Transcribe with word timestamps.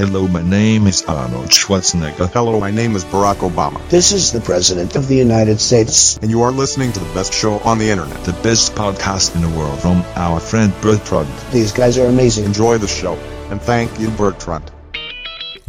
Hello, 0.00 0.26
my 0.26 0.40
name 0.40 0.86
is 0.86 1.02
Arnold 1.02 1.50
Schwarzenegger. 1.50 2.32
Hello, 2.32 2.58
my 2.58 2.70
name 2.70 2.96
is 2.96 3.04
Barack 3.04 3.46
Obama. 3.46 3.86
This 3.90 4.12
is 4.12 4.32
the 4.32 4.40
President 4.40 4.96
of 4.96 5.08
the 5.08 5.14
United 5.14 5.60
States. 5.60 6.16
And 6.22 6.30
you 6.30 6.40
are 6.40 6.50
listening 6.50 6.90
to 6.92 7.00
the 7.00 7.12
best 7.12 7.34
show 7.34 7.58
on 7.58 7.76
the 7.76 7.90
internet. 7.90 8.24
The 8.24 8.32
best 8.42 8.74
podcast 8.74 9.34
in 9.34 9.42
the 9.42 9.50
world 9.58 9.78
from 9.78 10.02
our 10.16 10.40
friend 10.40 10.72
Bertrand. 10.80 11.28
These 11.52 11.72
guys 11.72 11.98
are 11.98 12.06
amazing. 12.06 12.46
Enjoy 12.46 12.78
the 12.78 12.88
show. 12.88 13.12
And 13.50 13.60
thank 13.60 14.00
you, 14.00 14.08
Bertrand. 14.12 14.70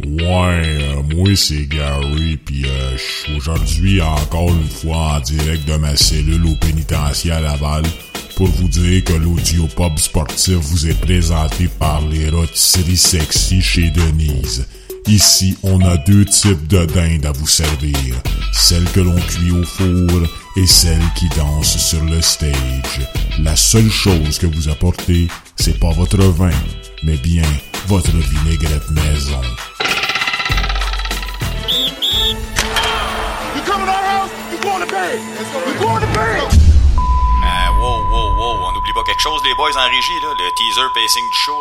Ouais, 0.00 0.62
euh, 0.80 1.02
moi 1.14 1.36
c'est 1.36 1.66
Gary, 1.66 2.38
puis 2.38 2.64
euh, 2.64 2.96
aujourd'hui 3.36 4.00
encore 4.00 4.48
une 4.48 4.66
fois 4.66 5.16
en 5.16 5.20
direct 5.20 5.68
de 5.68 5.76
ma 5.76 5.94
cellule 5.94 6.46
au 6.46 6.56
pénitencier 6.56 7.32
à 7.32 7.40
Laval 7.40 7.82
pour 8.36 8.48
vous 8.48 8.68
dire 8.68 9.04
que 9.04 9.12
l'audio 9.12 9.66
pub 9.66 9.98
sportif 9.98 10.56
vous 10.56 10.86
est 10.86 11.00
présenté 11.00 11.68
par 11.78 12.00
les 12.02 12.30
rôtisseries 12.30 12.96
sexy 12.96 13.60
chez 13.62 13.90
Denise. 13.90 14.66
Ici, 15.06 15.56
on 15.62 15.80
a 15.84 15.96
deux 15.96 16.24
types 16.24 16.66
de 16.68 16.84
dindes 16.86 17.26
à 17.26 17.32
vous 17.32 17.46
servir. 17.46 18.16
Celle 18.52 18.84
que 18.90 19.00
l'on 19.00 19.20
cuit 19.20 19.50
au 19.50 19.64
four 19.64 20.22
et 20.56 20.66
celle 20.66 21.02
qui 21.16 21.28
danse 21.36 21.76
sur 21.76 22.04
le 22.04 22.20
stage. 22.20 23.00
La 23.40 23.56
seule 23.56 23.90
chose 23.90 24.38
que 24.38 24.46
vous 24.46 24.68
apportez, 24.68 25.28
c'est 25.56 25.78
pas 25.78 25.92
votre 25.92 26.22
vin, 26.22 26.50
mais 27.02 27.16
bien 27.16 27.42
votre 27.86 28.16
vinaigrette 28.16 28.90
maison. 28.90 29.40
Coming? 35.82 36.61
Quelque 39.04 39.20
chose, 39.20 39.40
les 39.44 39.54
boys 39.54 39.70
en 39.76 39.88
régie, 39.88 40.20
là, 40.22 40.28
le 40.38 40.50
teaser 40.56 40.88
pacing 40.94 41.24
du 41.30 41.38
show. 41.38 41.52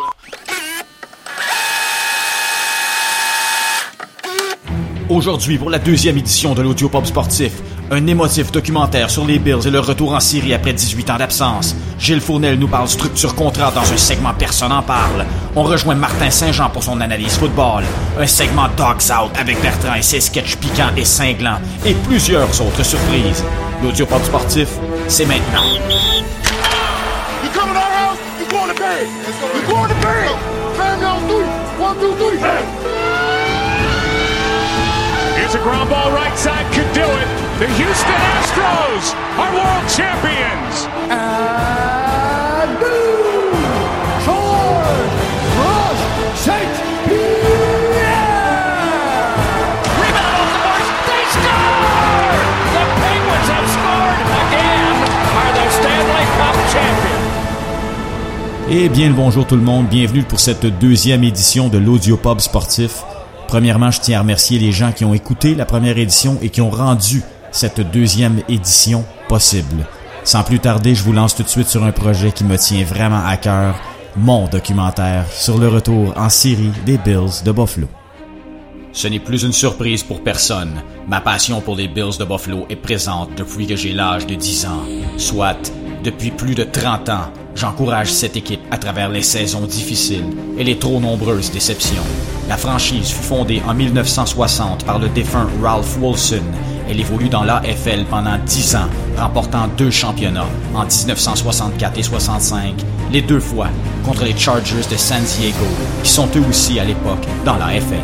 Aujourd'hui, 5.10 5.58
pour 5.58 5.70
la 5.70 5.80
deuxième 5.80 6.18
édition 6.18 6.54
de 6.54 6.62
l'Audio 6.62 6.88
Pop 6.88 7.06
Sportif, 7.06 7.52
un 7.90 8.08
émotif 8.08 8.52
documentaire 8.52 9.10
sur 9.10 9.26
les 9.26 9.40
Bills 9.40 9.68
et 9.68 9.70
leur 9.70 9.86
retour 9.86 10.14
en 10.14 10.22
Syrie 10.22 10.54
après 10.54 10.72
18 10.72 11.10
ans 11.10 11.18
d'absence. 11.18 11.76
Gilles 12.00 12.22
Fournel 12.22 12.58
nous 12.58 12.70
parle 12.70 12.88
structure 12.88 13.36
contrat 13.36 13.72
dans 13.72 13.92
un 13.92 13.98
segment 13.98 14.34
Personne 14.34 14.72
en 14.72 14.82
parle. 14.82 15.26
On 15.56 15.64
rejoint 15.64 15.96
Martin 15.96 16.30
Saint-Jean 16.30 16.70
pour 16.70 16.84
son 16.84 17.02
analyse 17.02 17.38
football. 17.38 17.84
Un 18.18 18.28
segment 18.28 18.70
Dogs 18.78 19.12
Out 19.12 19.32
avec 19.38 19.62
Bertrand 19.62 19.96
et 19.96 20.02
ses 20.02 20.22
sketchs 20.22 20.56
piquants 20.56 20.96
et 20.96 21.04
cinglants. 21.04 21.60
Et 21.86 21.94
plusieurs 21.94 22.50
autres 22.62 22.86
surprises. 22.86 23.44
L'Audio 23.84 24.06
Pop 24.06 24.24
Sportif, 24.24 24.70
c'est 25.10 25.26
maintenant. 25.26 26.21
You 28.92 29.62
going 29.68 29.88
to 29.88 29.96
bed? 30.04 30.36
Family 30.76 31.06
on 31.06 31.22
three. 31.32 31.48
One, 31.80 31.96
two, 31.96 32.14
three. 32.20 32.38
Here's 35.40 35.56
a 35.56 35.60
ground 35.64 35.90
ball 35.90 36.12
right 36.12 36.38
side, 36.38 36.66
could 36.74 36.92
do 36.94 37.08
it. 37.08 37.28
The 37.60 37.68
Houston 37.68 38.20
Astros 38.36 39.16
are 39.40 39.52
world 39.56 39.88
champions. 39.90 40.88
And! 41.10 42.72
George 44.26 45.16
Rush 45.58 46.04
St. 46.38 46.71
Et 58.74 58.88
bien 58.88 59.10
le 59.10 59.14
bonjour 59.14 59.46
tout 59.46 59.58
le 59.58 59.62
monde, 59.62 59.90
bienvenue 59.90 60.24
pour 60.24 60.40
cette 60.40 60.66
deuxième 60.66 61.26
édition 61.26 61.68
de 61.68 61.78
l'Audio 61.78 62.16
Pub 62.16 62.40
Sportif. 62.40 63.04
Premièrement, 63.50 63.92
je 63.92 64.00
tiens 64.00 64.20
à 64.20 64.22
remercier 64.22 64.60
les 64.60 64.72
gens 64.72 64.94
qui 64.94 65.04
ont 65.04 65.14
écouté 65.14 65.56
la 65.56 65.66
première 65.66 65.98
édition 65.98 66.38
et 66.42 66.48
qui 66.48 66.62
ont 66.62 66.70
rendu 66.70 67.22
cette 67.52 67.82
deuxième 67.92 68.40
édition 68.48 69.04
possible. 69.28 69.86
Sans 70.24 70.44
plus 70.44 70.60
tarder, 70.60 70.96
je 70.96 71.04
vous 71.04 71.12
lance 71.12 71.36
tout 71.36 71.44
de 71.44 71.50
suite 71.50 71.68
sur 71.68 71.84
un 71.84 71.92
projet 71.92 72.32
qui 72.32 72.46
me 72.46 72.58
tient 72.58 72.86
vraiment 72.86 73.22
à 73.26 73.36
cœur, 73.36 73.76
mon 74.16 74.48
documentaire 74.48 75.26
sur 75.30 75.58
le 75.58 75.68
retour 75.68 76.14
en 76.16 76.30
Syrie 76.30 76.72
des 76.86 76.98
Bills 76.98 77.44
de 77.44 77.52
Buffalo. 77.52 77.90
Ce 78.94 79.10
n'est 79.10 79.20
plus 79.20 79.44
une 79.44 79.52
surprise 79.52 80.02
pour 80.02 80.24
personne. 80.24 80.82
Ma 81.10 81.20
passion 81.20 81.60
pour 81.60 81.76
les 81.76 81.90
Bills 81.90 82.18
de 82.18 82.24
Buffalo 82.24 82.68
est 82.70 82.78
présente 82.78 83.32
depuis 83.36 83.68
que 83.68 83.76
j'ai 83.76 83.92
l'âge 83.92 84.26
de 84.28 84.36
10 84.36 84.66
ans. 84.68 84.84
Soit, 85.18 85.74
depuis 86.06 86.32
plus 86.32 86.56
de 86.56 86.64
30 86.64 87.10
ans, 87.10 87.34
j'encourage 87.56 88.12
cette 88.12 88.38
équipe 88.38 88.62
à 88.72 88.78
travers 88.78 89.10
les 89.10 89.22
saisons 89.22 89.62
difficiles 89.62 90.26
et 90.58 90.64
les 90.64 90.78
trop 90.78 91.00
nombreuses 91.00 91.52
déceptions. 91.52 92.04
La 92.50 92.58
franchise 92.58 93.10
fut 93.10 93.24
fondée 93.24 93.62
en 93.68 93.74
1960 93.74 94.86
par 94.86 95.00
le 95.00 95.08
défunt 95.10 95.48
Ralph 95.62 95.98
Wilson. 96.02 96.44
Elle 96.90 97.00
évolue 97.00 97.30
dans 97.30 97.44
l'AFL 97.44 98.04
pendant 98.10 98.38
10 98.46 98.76
ans, 98.76 98.90
remportant 99.18 99.70
deux 99.78 99.92
championnats 99.92 100.50
en 100.76 100.84
1964 100.84 101.98
et 101.98 102.04
65, 102.04 102.74
les 103.12 103.22
deux 103.22 103.40
fois 103.40 103.68
contre 104.06 104.26
les 104.26 104.36
Chargers 104.36 104.86
de 104.90 104.98
San 104.98 105.22
Diego, 105.24 105.66
qui 106.04 106.10
sont 106.10 106.28
eux 106.36 106.44
aussi 106.50 106.80
à 106.80 106.84
l'époque 106.84 107.26
dans 107.46 107.56
l'AFL. 107.56 108.04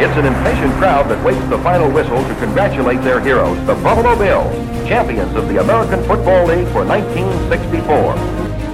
It's 0.00 0.16
an 0.16 0.26
impatient 0.26 0.72
crowd 0.78 1.08
that 1.08 1.20
waits 1.24 1.42
the 1.50 1.58
final 1.64 1.90
whistle 1.90 2.22
to 2.22 2.34
congratulate 2.38 3.02
their 3.02 3.18
heroes, 3.20 3.58
the 3.66 3.74
Buffalo 3.82 4.14
Bills, 4.14 4.52
champions 4.88 5.34
of 5.34 5.48
the 5.48 5.58
American 5.58 6.00
Football 6.04 6.46
League 6.46 6.68
for 6.68 6.84
1964. 6.84 8.67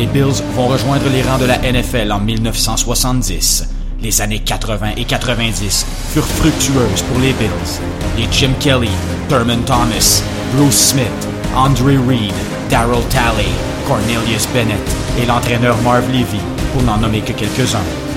Les 0.00 0.06
Bills 0.06 0.42
vont 0.56 0.66
rejoindre 0.66 1.04
les 1.12 1.20
rangs 1.20 1.36
de 1.36 1.44
la 1.44 1.58
NFL 1.58 2.10
en 2.10 2.20
1970. 2.20 3.68
Les 4.00 4.22
années 4.22 4.38
80 4.38 4.92
et 4.96 5.04
90 5.04 5.84
furent 6.14 6.24
fructueuses 6.24 7.02
pour 7.02 7.20
les 7.20 7.34
Bills. 7.34 7.80
Les 8.16 8.26
Jim 8.32 8.52
Kelly, 8.60 8.88
Thurman 9.28 9.60
Thomas, 9.66 10.22
Bruce 10.54 10.92
Smith, 10.92 11.28
Andre 11.54 11.98
Reed, 12.08 12.32
Darrell 12.70 13.04
Talley, 13.10 13.44
Cornelius 13.86 14.48
Bennett 14.54 14.80
et 15.22 15.26
l'entraîneur 15.26 15.76
Marv 15.82 16.08
Levy, 16.10 16.40
pour 16.72 16.82
n'en 16.82 16.96
nommer 16.96 17.20
que 17.20 17.32
quelques-uns. 17.32 18.09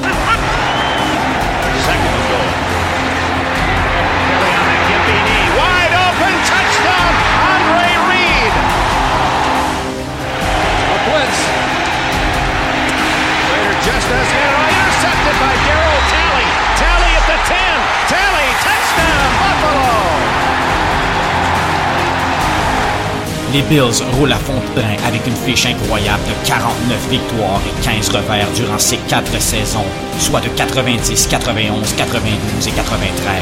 Les 23.53 23.61
Bills 23.61 24.01
roulent 24.17 24.31
à 24.31 24.37
fond 24.37 24.55
de 24.55 24.81
train 24.81 25.07
avec 25.07 25.27
une 25.27 25.35
fiche 25.35 25.67
incroyable 25.67 26.23
de 26.27 26.47
49 26.47 27.09
victoires 27.11 27.61
et 27.67 27.83
15 27.83 28.09
revers 28.09 28.47
durant 28.55 28.79
ces 28.79 28.97
quatre 29.07 29.39
saisons, 29.39 29.85
soit 30.17 30.41
de 30.41 30.47
90, 30.49 31.27
91, 31.27 31.93
92 31.93 32.67
et 32.67 32.71
93. 32.71 33.35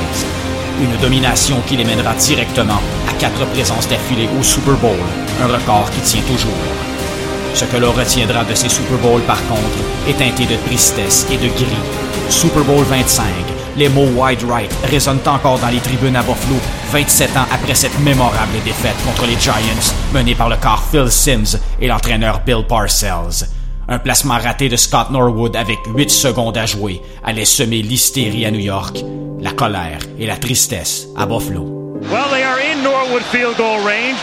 Une 0.82 0.98
domination 1.02 1.62
qui 1.66 1.78
les 1.78 1.86
mènera 1.86 2.14
directement 2.16 2.82
à 3.10 3.14
quatre 3.20 3.46
présences 3.54 3.88
d'affilée 3.88 4.28
au 4.38 4.44
Super 4.44 4.74
Bowl, 4.76 5.00
un 5.42 5.48
record 5.48 5.90
qui 5.92 6.02
tient 6.02 6.24
toujours. 6.24 6.52
Ce 7.54 7.64
que 7.64 7.78
l'on 7.78 7.94
retiendra 7.94 8.44
de 8.44 8.54
ces 8.54 8.68
Super 8.68 8.98
Bowls, 8.98 9.22
par 9.22 9.42
contre, 9.48 9.80
est 10.10 10.18
teinté 10.18 10.46
de 10.46 10.58
tristesse 10.68 11.26
et 11.32 11.38
de 11.38 11.48
gris. 11.48 11.88
Super 12.30 12.64
Bowl 12.64 12.84
25, 12.84 13.24
les 13.78 13.90
mots 13.90 14.10
wide 14.16 14.44
right 14.44 14.72
résonnent 14.90 15.20
encore 15.26 15.60
dans 15.60 15.70
les 15.70 15.80
tribunes 15.80 16.16
à 16.16 16.22
Buffalo 16.22 16.56
27 16.92 17.38
ans 17.38 17.46
après 17.52 17.76
cette 17.76 17.98
mémorable 18.00 18.54
défaite 18.66 18.96
contre 19.06 19.26
les 19.26 19.40
Giants 19.40 19.54
menée 20.14 20.36
par 20.36 20.50
le 20.50 20.58
corps 20.58 20.84
Phil 20.92 21.10
Sims 21.10 21.60
et 21.80 21.88
l'entraîneur 21.88 22.42
Bill 22.46 22.66
Parcells. 22.68 23.48
Un 23.88 24.00
placement 24.00 24.38
raté 24.38 24.70
de 24.70 24.76
Scott 24.76 25.10
Norwood 25.10 25.56
avec 25.56 25.80
8 25.96 26.10
secondes 26.10 26.58
à 26.58 26.66
jouer 26.66 27.02
allait 27.24 27.46
semer 27.46 27.82
l'hystérie 27.82 28.46
à 28.46 28.52
New 28.52 28.60
York, 28.60 29.04
la 29.40 29.52
colère 29.52 30.00
et 30.20 30.26
la 30.26 30.38
tristesse 30.38 31.08
à 31.18 31.26
Buffalo. 31.26 31.64
Well, 32.10 32.30
they 32.32 32.44
are 32.44 32.60
in 32.60 32.84
Norwood 32.84 33.24
field 33.24 33.58
goal 33.58 33.80
range. 33.80 34.18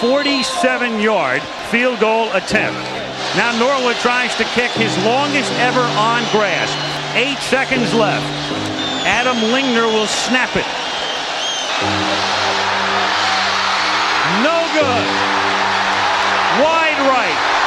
47 0.00 1.00
yard 1.00 1.40
field 1.70 1.98
goal 2.00 2.28
attempt. 2.34 2.78
Now 3.36 3.52
Norwood 3.58 3.96
tries 3.96 4.36
to 4.36 4.44
kick 4.54 4.70
his 4.72 4.92
longest 5.04 5.50
ever 5.58 5.80
on 5.80 6.22
grass. 6.30 6.70
Eight 7.16 7.38
seconds 7.38 7.94
left. 7.94 8.73
Adam 9.04 9.36
Lingner 9.52 9.86
will 9.86 10.06
snap 10.06 10.56
it. 10.56 10.64
No 14.42 14.64
good. 14.72 15.04
Wide 16.64 17.00
right. 17.08 17.63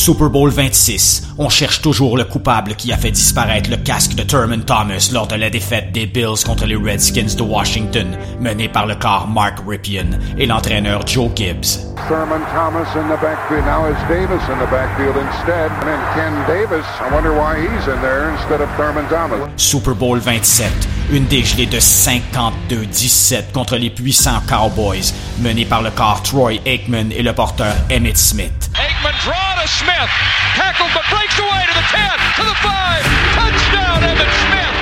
Super 0.00 0.30
Bowl 0.30 0.48
26. 0.48 1.34
On 1.36 1.50
cherche 1.50 1.82
toujours 1.82 2.16
le 2.16 2.24
coupable 2.24 2.74
qui 2.74 2.90
a 2.90 2.96
fait 2.96 3.10
disparaître 3.10 3.68
le 3.68 3.76
casque 3.76 4.14
de 4.14 4.22
Thurman 4.22 4.64
Thomas 4.64 5.10
lors 5.12 5.26
de 5.26 5.34
la 5.34 5.50
défaite 5.50 5.92
des 5.92 6.06
Bills 6.06 6.42
contre 6.42 6.64
les 6.64 6.74
Redskins 6.74 7.36
de 7.36 7.42
Washington, 7.42 8.16
mené 8.40 8.70
par 8.70 8.86
le 8.86 8.94
corps 8.94 9.28
Mark 9.28 9.58
Ripien 9.68 10.06
et 10.38 10.46
l'entraîneur 10.46 11.06
Joe 11.06 11.30
Gibbs. 11.36 11.80
Thurman 12.08 12.40
Thomas 12.54 12.88
in 12.96 13.08
the 13.14 13.20
backfield. 13.20 13.66
Now 13.66 13.90
it's 13.90 14.00
Davis 14.08 14.42
in 14.48 14.58
the 14.58 14.70
backfield 14.70 15.16
instead. 15.18 15.70
And 15.84 16.00
Ken 16.14 16.32
Davis, 16.48 16.86
I 16.98 17.12
wonder 17.12 17.34
why 17.34 17.60
he's 17.60 17.86
in 17.86 18.00
there 18.00 18.30
instead 18.30 18.62
of 18.62 18.70
Thurman 18.78 19.06
Thomas. 19.10 19.50
Super 19.58 19.92
Bowl 19.92 20.18
27. 20.18 20.72
Une 21.12 21.26
dégelée 21.26 21.66
de 21.66 21.78
52-17 21.78 23.52
contre 23.52 23.76
les 23.76 23.90
puissants 23.90 24.40
Cowboys, 24.48 25.12
menés 25.40 25.66
par 25.66 25.82
le 25.82 25.90
corps 25.90 26.22
Troy 26.22 26.54
Aikman 26.64 27.12
et 27.12 27.22
le 27.22 27.34
porteur 27.34 27.74
Emmett 27.90 28.16
Smith. 28.16 28.59
Aikman 29.00 29.24
draw 29.24 29.62
to 29.62 29.68
Smith. 29.68 30.10
Tackled 30.54 30.90
but 30.94 31.04
breaks 31.10 31.38
away 31.38 31.62
to 31.66 31.74
the 31.74 31.86
10, 31.88 32.10
to 32.36 32.44
the 32.44 32.54
5. 32.54 33.04
Touchdown, 33.34 34.04
Emmett 34.04 34.28
Smith. 34.44 34.76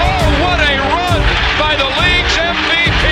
Oh, 0.00 0.26
what 0.42 0.60
a 0.60 0.76
run 0.92 1.20
by 1.58 1.74
the 1.76 1.88
league's 2.00 2.36
MVP. 2.36 3.04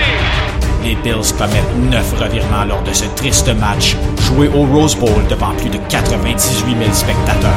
Les 0.84 0.94
Bills 0.96 1.32
commettent 1.38 1.90
neuf 1.90 2.12
revirements 2.20 2.64
lors 2.64 2.82
de 2.82 2.92
ce 2.92 3.06
triste 3.16 3.48
match, 3.48 3.96
joué 4.26 4.48
au 4.48 4.66
Rose 4.66 4.96
Bowl 4.96 5.26
devant 5.28 5.54
plus 5.54 5.70
de 5.70 5.78
98 5.88 6.76
000 6.78 6.92
spectateurs. 6.92 7.52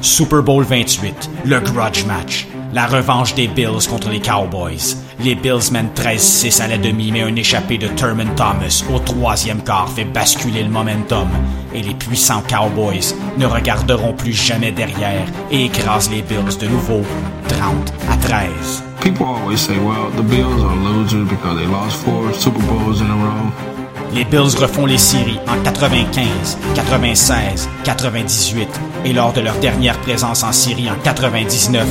Super 0.00 0.42
Bowl 0.42 0.62
28, 0.62 1.30
le 1.44 1.60
grudge 1.60 2.04
match. 2.04 2.46
La 2.74 2.88
revanche 2.88 3.36
des 3.36 3.46
Bills 3.46 3.86
contre 3.88 4.10
les 4.10 4.18
Cowboys. 4.18 4.96
Les 5.20 5.36
Bills 5.36 5.70
mènent 5.70 5.92
13-6 5.94 6.60
à 6.60 6.66
la 6.66 6.76
demi, 6.76 7.12
mais 7.12 7.22
un 7.22 7.36
échappé 7.36 7.78
de 7.78 7.86
Thurman 7.86 8.34
Thomas 8.34 8.82
au 8.92 8.98
troisième 8.98 9.62
quart 9.62 9.88
fait 9.88 10.04
basculer 10.04 10.64
le 10.64 10.70
momentum. 10.70 11.28
Et 11.72 11.82
les 11.82 11.94
puissants 11.94 12.42
Cowboys 12.48 13.14
ne 13.38 13.46
regarderont 13.46 14.12
plus 14.12 14.32
jamais 14.32 14.72
derrière 14.72 15.24
et 15.52 15.66
écrasent 15.66 16.10
les 16.10 16.22
Bills 16.22 16.58
de 16.58 16.66
nouveau 16.66 17.02
30 17.46 17.92
à 18.10 18.16
13. 18.16 18.82
People 19.00 19.26
always 19.26 19.58
say, 19.58 19.78
well, 19.78 20.10
the 20.16 20.24
Bills 20.24 20.64
are 20.64 20.74
losers 20.74 21.28
because 21.28 21.56
they 21.56 21.66
lost 21.66 22.02
four 22.04 22.34
Super 22.34 22.58
Bowls 22.66 23.00
in 23.00 23.06
a 23.08 23.14
row. 23.14 23.73
Les 24.14 24.24
Bills 24.24 24.56
refont 24.60 24.86
les 24.86 24.96
séries 24.96 25.40
en 25.48 25.60
95, 25.60 26.56
96, 26.76 27.68
98 27.82 28.68
et 29.06 29.12
lors 29.12 29.32
de 29.32 29.40
leur 29.40 29.56
dernière 29.56 29.98
présence 29.98 30.44
en 30.44 30.52
série 30.52 30.88
en 30.88 30.94
99, 31.02 31.84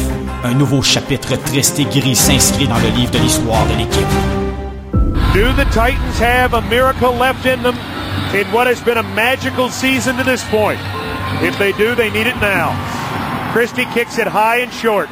un 0.45 0.53
nouveau 0.53 0.81
chapitre 0.81 1.35
triste 1.35 1.79
et 1.79 1.83
gris 1.83 2.15
s'inscrit 2.15 2.65
dans 2.65 2.77
le 2.77 2.87
livre 2.95 3.11
de 3.11 3.17
l'histoire 3.17 3.65
de 3.65 3.77
l'équipe. 3.77 4.07
Do 5.33 5.51
the 5.51 5.65
Titans 5.71 6.17
have 6.21 6.53
a 6.53 6.61
miracle 6.69 7.11
left 7.11 7.45
in 7.45 7.61
them 7.61 7.75
in 8.33 8.45
what 8.53 8.67
has 8.67 8.81
been 8.85 8.97
a 8.97 9.03
magical 9.15 9.69
season 9.69 10.15
to 10.15 10.23
this 10.23 10.45
point? 10.45 10.79
If 11.41 11.57
they 11.59 11.73
do, 11.73 11.93
they 11.93 12.09
need 12.09 12.27
it 12.27 12.39
now. 12.39 12.71
Christie 13.51 13.87
kicks 13.93 14.17
it 14.17 14.27
high 14.27 14.61
and 14.61 14.71
short. 14.71 15.09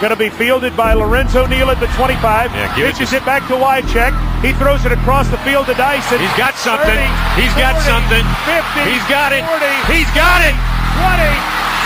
Going 0.00 0.12
to 0.12 0.16
be 0.16 0.30
fielded 0.30 0.76
by 0.76 0.94
Lorenzo 0.94 1.46
Neal 1.46 1.70
at 1.70 1.80
the 1.80 1.88
25. 1.96 2.52
Yeah, 2.52 2.70
it 2.70 2.94
Pitches 2.94 3.12
it, 3.12 3.24
back 3.24 3.48
to 3.48 3.54
Wycheck. 3.54 4.33
He 4.44 4.52
throws 4.60 4.84
it 4.84 4.92
across 4.92 5.24
the 5.32 5.40
field 5.40 5.64
to 5.72 5.74
Dyson. 5.74 6.20
He's 6.20 6.36
got 6.36 6.52
something. 6.60 7.00
30, 7.00 7.40
He's 7.40 7.56
got 7.56 7.80
something. 7.80 8.20
50. 8.44 8.92
He's 8.92 9.06
got 9.08 9.32
it. 9.32 9.40
40, 9.40 9.64
He's 9.88 10.10
got 10.12 10.44
it. 10.44 10.52
20, 11.00 11.32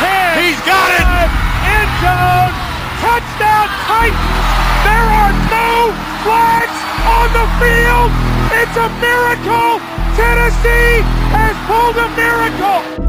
10. 0.03 0.43
He's 0.43 0.59
got 0.67 0.91
it. 0.91 1.07
End 1.07 1.91
zone. 2.03 2.51
Touchdown 2.99 3.71
Titans. 3.87 4.43
There 4.83 5.07
are 5.07 5.35
no 5.55 5.95
flags 6.27 6.79
on 7.07 7.31
the 7.31 7.47
field. 7.63 8.11
It's 8.59 8.75
a 8.75 8.91
miracle. 8.99 9.79
Tennessee 10.19 11.18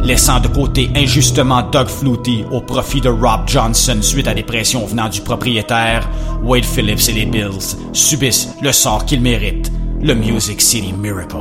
laissant 0.10 0.39
de 0.39 0.48
côté 0.48 0.89
injustement 0.95 1.62
Doug 1.62 1.88
Flutie 1.88 2.44
au 2.51 2.62
profit 2.62 3.00
de 3.00 3.10
Rob 3.10 3.42
Johnson 3.45 4.00
suite 4.01 4.27
à 4.27 4.33
des 4.33 4.42
pressions 4.42 4.86
venant 4.88 5.07
du 5.07 5.21
propriétaire, 5.21 6.10
Wade 6.44 6.66
Phillips 6.66 7.10
et 7.10 7.12
les 7.12 7.25
Bills 7.27 7.77
subissent 7.94 8.50
le 8.60 8.71
sort 8.71 9.06
qu'ils 9.06 9.21
méritent, 9.21 9.71
le 10.01 10.16
Music 10.16 10.62
City 10.62 10.94
Miracle. 10.94 11.38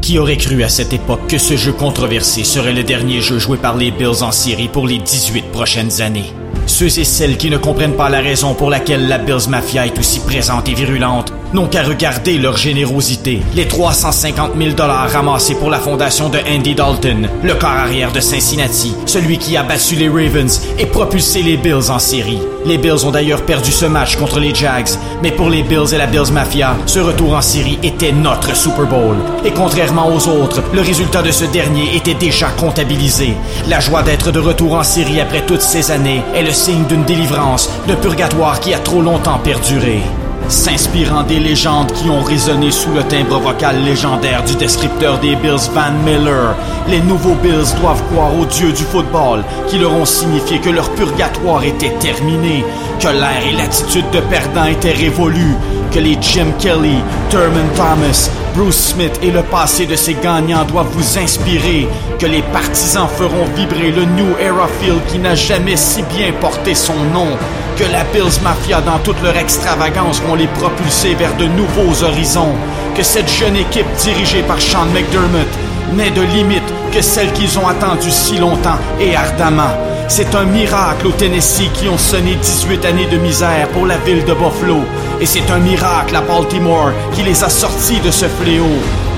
Qui 0.00 0.18
aurait 0.20 0.36
cru 0.36 0.62
à 0.62 0.68
cette 0.68 0.92
époque 0.92 1.26
que 1.28 1.38
ce 1.38 1.56
jeu 1.56 1.72
controversé 1.72 2.44
serait 2.44 2.72
le 2.72 2.84
dernier 2.84 3.20
jeu 3.20 3.40
joué 3.40 3.58
par 3.58 3.76
les 3.76 3.90
Bills 3.90 4.22
en 4.22 4.30
série 4.30 4.68
pour 4.68 4.86
les 4.86 4.98
18 4.98 5.50
prochaines 5.50 6.00
années? 6.00 6.32
Ceux 6.68 6.98
et 6.98 7.04
celles 7.04 7.38
qui 7.38 7.50
ne 7.50 7.56
comprennent 7.56 7.96
pas 7.96 8.10
la 8.10 8.20
raison 8.20 8.54
pour 8.54 8.68
laquelle 8.68 9.08
la 9.08 9.16
Bills 9.16 9.48
Mafia 9.48 9.86
est 9.86 9.98
aussi 9.98 10.20
présente 10.20 10.68
et 10.68 10.74
virulente 10.74 11.32
n'ont 11.54 11.66
qu'à 11.66 11.82
regarder 11.82 12.36
leur 12.36 12.58
générosité. 12.58 13.40
Les 13.56 13.66
350 13.66 14.52
000 14.56 14.72
dollars 14.72 15.10
ramassés 15.10 15.54
pour 15.54 15.70
la 15.70 15.78
fondation 15.78 16.28
de 16.28 16.38
Andy 16.46 16.74
Dalton, 16.74 17.28
le 17.42 17.54
corps 17.54 17.70
arrière 17.70 18.12
de 18.12 18.20
Cincinnati, 18.20 18.94
celui 19.06 19.38
qui 19.38 19.56
a 19.56 19.62
battu 19.62 19.96
les 19.96 20.10
Ravens 20.10 20.60
et 20.78 20.86
propulsé 20.86 21.42
les 21.42 21.56
Bills 21.56 21.90
en 21.90 21.98
série. 21.98 22.38
Les 22.68 22.76
Bills 22.76 23.06
ont 23.06 23.10
d'ailleurs 23.10 23.46
perdu 23.46 23.72
ce 23.72 23.86
match 23.86 24.16
contre 24.16 24.40
les 24.40 24.54
Jags, 24.54 24.90
mais 25.22 25.30
pour 25.30 25.48
les 25.48 25.62
Bills 25.62 25.94
et 25.94 25.96
la 25.96 26.04
Bills 26.04 26.30
Mafia, 26.30 26.76
ce 26.84 26.98
retour 26.98 27.32
en 27.32 27.40
série 27.40 27.78
était 27.82 28.12
notre 28.12 28.54
Super 28.54 28.84
Bowl. 28.84 29.16
Et 29.42 29.52
contrairement 29.52 30.14
aux 30.14 30.28
autres, 30.28 30.62
le 30.74 30.82
résultat 30.82 31.22
de 31.22 31.30
ce 31.30 31.46
dernier 31.46 31.96
était 31.96 32.12
déjà 32.12 32.48
comptabilisé. 32.48 33.32
La 33.68 33.80
joie 33.80 34.02
d'être 34.02 34.32
de 34.32 34.38
retour 34.38 34.74
en 34.74 34.82
série 34.82 35.18
après 35.18 35.46
toutes 35.46 35.62
ces 35.62 35.90
années 35.90 36.20
est 36.34 36.42
le 36.42 36.52
signe 36.52 36.84
d'une 36.84 37.04
délivrance, 37.04 37.70
d'un 37.86 37.96
purgatoire 37.96 38.60
qui 38.60 38.74
a 38.74 38.78
trop 38.80 39.00
longtemps 39.00 39.38
perduré. 39.38 40.02
S'inspirant 40.48 41.24
des 41.24 41.40
légendes 41.40 41.92
qui 41.92 42.08
ont 42.08 42.22
résonné 42.22 42.70
sous 42.70 42.90
le 42.92 43.02
timbre 43.02 43.38
vocal 43.38 43.84
légendaire 43.84 44.42
du 44.44 44.54
descripteur 44.54 45.18
des 45.18 45.36
Bills 45.36 45.70
Van 45.74 45.92
Miller, 46.06 46.56
les 46.88 47.00
nouveaux 47.00 47.34
Bills 47.34 47.74
doivent 47.82 48.02
croire 48.10 48.34
aux 48.34 48.46
dieux 48.46 48.72
du 48.72 48.82
football 48.84 49.44
qui 49.68 49.78
leur 49.78 49.92
ont 49.92 50.06
signifié 50.06 50.58
que 50.58 50.70
leur 50.70 50.88
purgatoire 50.94 51.64
était 51.64 51.94
terminé, 51.98 52.64
que 52.98 53.08
l'air 53.08 53.46
et 53.46 53.52
l'attitude 53.52 54.08
de 54.10 54.20
perdant 54.20 54.64
étaient 54.64 54.92
révolus, 54.92 55.54
que 55.92 55.98
les 55.98 56.16
Jim 56.18 56.48
Kelly, 56.58 56.96
Thurman 57.28 57.68
Thomas, 57.76 58.30
Bruce 58.58 58.92
Smith 58.94 59.20
et 59.22 59.30
le 59.30 59.44
passé 59.44 59.86
de 59.86 59.94
ces 59.94 60.14
gagnants 60.14 60.64
doivent 60.64 60.90
vous 60.90 61.16
inspirer, 61.16 61.86
que 62.18 62.26
les 62.26 62.42
partisans 62.42 63.06
feront 63.06 63.44
vibrer 63.54 63.92
le 63.92 64.04
New 64.04 64.36
Era 64.40 64.66
Field 64.80 65.00
qui 65.12 65.20
n'a 65.20 65.36
jamais 65.36 65.76
si 65.76 66.02
bien 66.02 66.32
porté 66.40 66.74
son 66.74 66.96
nom, 67.14 67.28
que 67.76 67.84
la 67.84 68.02
Bills 68.12 68.42
Mafia 68.42 68.80
dans 68.80 68.98
toute 68.98 69.22
leur 69.22 69.36
extravagance 69.36 70.20
vont 70.22 70.34
les 70.34 70.48
propulser 70.48 71.14
vers 71.14 71.36
de 71.36 71.44
nouveaux 71.44 72.02
horizons, 72.02 72.56
que 72.96 73.04
cette 73.04 73.30
jeune 73.30 73.54
équipe 73.54 73.86
dirigée 74.02 74.42
par 74.42 74.60
Sean 74.60 74.86
McDermott 74.86 75.46
n'est 75.94 76.10
de 76.10 76.22
limite 76.22 76.74
que 76.92 77.00
celle 77.00 77.32
qu'ils 77.34 77.60
ont 77.60 77.68
attendue 77.68 78.10
si 78.10 78.38
longtemps 78.38 78.80
et 78.98 79.14
ardemment. 79.14 79.70
C'est 80.10 80.34
un 80.34 80.44
miracle 80.44 81.06
au 81.06 81.12
Tennessee 81.12 81.70
qui 81.74 81.86
ont 81.86 81.98
sonné 81.98 82.34
18 82.34 82.84
années 82.86 83.06
de 83.06 83.18
misère 83.18 83.68
pour 83.68 83.84
la 83.84 83.98
ville 83.98 84.24
de 84.24 84.32
Buffalo. 84.32 84.80
Et 85.20 85.26
c'est 85.26 85.50
un 85.50 85.58
miracle 85.58 86.16
à 86.16 86.22
Baltimore 86.22 86.92
qui 87.12 87.22
les 87.22 87.44
a 87.44 87.50
sortis 87.50 88.00
de 88.00 88.10
ce 88.10 88.24
fléau. 88.24 88.64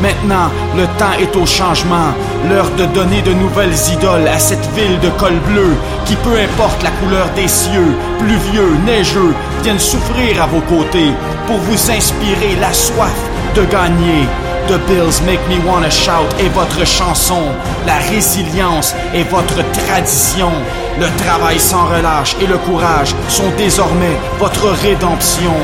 Maintenant, 0.02 0.50
le 0.76 0.86
temps 0.98 1.16
est 1.20 1.34
au 1.36 1.46
changement. 1.46 2.12
L'heure 2.48 2.70
de 2.76 2.86
donner 2.86 3.22
de 3.22 3.32
nouvelles 3.32 3.76
idoles 3.92 4.26
à 4.26 4.40
cette 4.40 4.66
ville 4.74 4.98
de 4.98 5.10
col 5.10 5.38
bleu 5.46 5.76
qui, 6.06 6.16
peu 6.16 6.36
importe 6.36 6.82
la 6.82 6.90
couleur 6.90 7.28
des 7.36 7.48
cieux, 7.48 7.94
pluvieux, 8.18 8.76
neigeux, 8.84 9.32
viennent 9.62 9.78
souffrir 9.78 10.42
à 10.42 10.46
vos 10.48 10.62
côtés 10.62 11.12
pour 11.46 11.58
vous 11.58 11.90
inspirer 11.90 12.56
la 12.60 12.72
soif 12.72 13.16
de 13.54 13.62
gagner. 13.64 14.26
The 14.68 14.78
Bills 14.86 15.20
Make 15.26 15.40
Me 15.48 15.58
Wanna 15.66 15.90
Shout 15.90 16.28
est 16.38 16.48
votre 16.48 16.86
chanson. 16.86 17.42
La 17.86 17.96
résilience 17.96 18.94
est 19.14 19.24
votre 19.24 19.62
tradition. 19.72 20.50
Le 20.98 21.06
travail 21.24 21.58
sans 21.58 21.86
relâche 21.86 22.36
et 22.40 22.46
le 22.46 22.58
courage 22.58 23.14
sont 23.28 23.50
désormais 23.56 24.16
votre 24.38 24.68
rédemption. 24.68 25.54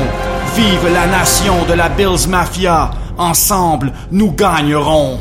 Vive 0.55 0.93
la 0.93 1.07
nation 1.07 1.55
de 1.67 1.73
la 1.73 1.89
Bills 1.89 2.27
Mafia. 2.27 2.91
Ensemble, 3.17 3.91
nous 4.11 4.31
gagnerons. 4.31 5.19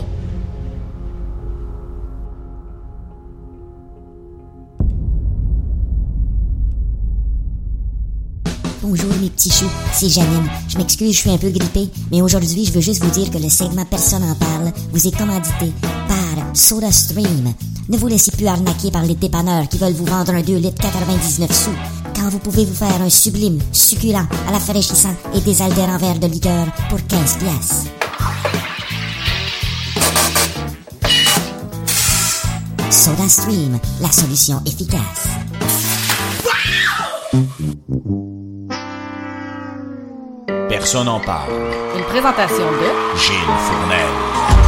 Bonjour 8.96 9.20
mes 9.20 9.28
petits 9.28 9.50
choux, 9.50 9.68
c'est 9.92 10.08
Janine. 10.08 10.48
Je 10.68 10.78
m'excuse, 10.78 11.12
je 11.12 11.18
suis 11.18 11.30
un 11.30 11.36
peu 11.36 11.50
grippée, 11.50 11.90
mais 12.10 12.22
aujourd'hui, 12.22 12.64
je 12.64 12.72
veux 12.72 12.80
juste 12.80 13.04
vous 13.04 13.10
dire 13.10 13.30
que 13.30 13.36
le 13.36 13.50
segment 13.50 13.84
Personne 13.84 14.22
en 14.22 14.34
parle 14.34 14.72
vous 14.90 15.06
est 15.06 15.14
commandité 15.14 15.70
par 16.08 16.56
SodaStream. 16.56 17.52
Ne 17.90 17.98
vous 17.98 18.06
laissez 18.06 18.30
plus 18.30 18.46
arnaquer 18.46 18.90
par 18.90 19.02
les 19.02 19.14
dépanneurs 19.14 19.68
qui 19.68 19.76
veulent 19.76 19.92
vous 19.92 20.06
vendre 20.06 20.32
un 20.32 20.40
2 20.40 20.56
litres 20.56 20.80
99 20.80 21.52
sous, 21.52 21.74
quand 22.14 22.30
vous 22.30 22.38
pouvez 22.38 22.64
vous 22.64 22.74
faire 22.74 23.02
un 23.02 23.10
sublime, 23.10 23.58
succulent, 23.70 24.26
à 24.48 24.52
la 24.52 24.60
fraîchissant 24.60 25.14
et 25.34 25.40
désaltérant 25.40 25.98
verre 25.98 26.18
de 26.18 26.28
liqueur 26.28 26.66
pour 26.88 27.06
15 27.06 27.36
pièces. 27.36 27.84
SodaStream, 32.90 33.78
la 34.00 34.10
solution 34.10 34.62
efficace. 34.64 35.28
Personne 40.86 41.08
en 41.08 41.18
parle. 41.18 41.50
Une 41.96 42.04
présentation 42.04 42.70
de 42.70 43.18
Gilles 43.18 43.56
Fournel. 43.66 44.65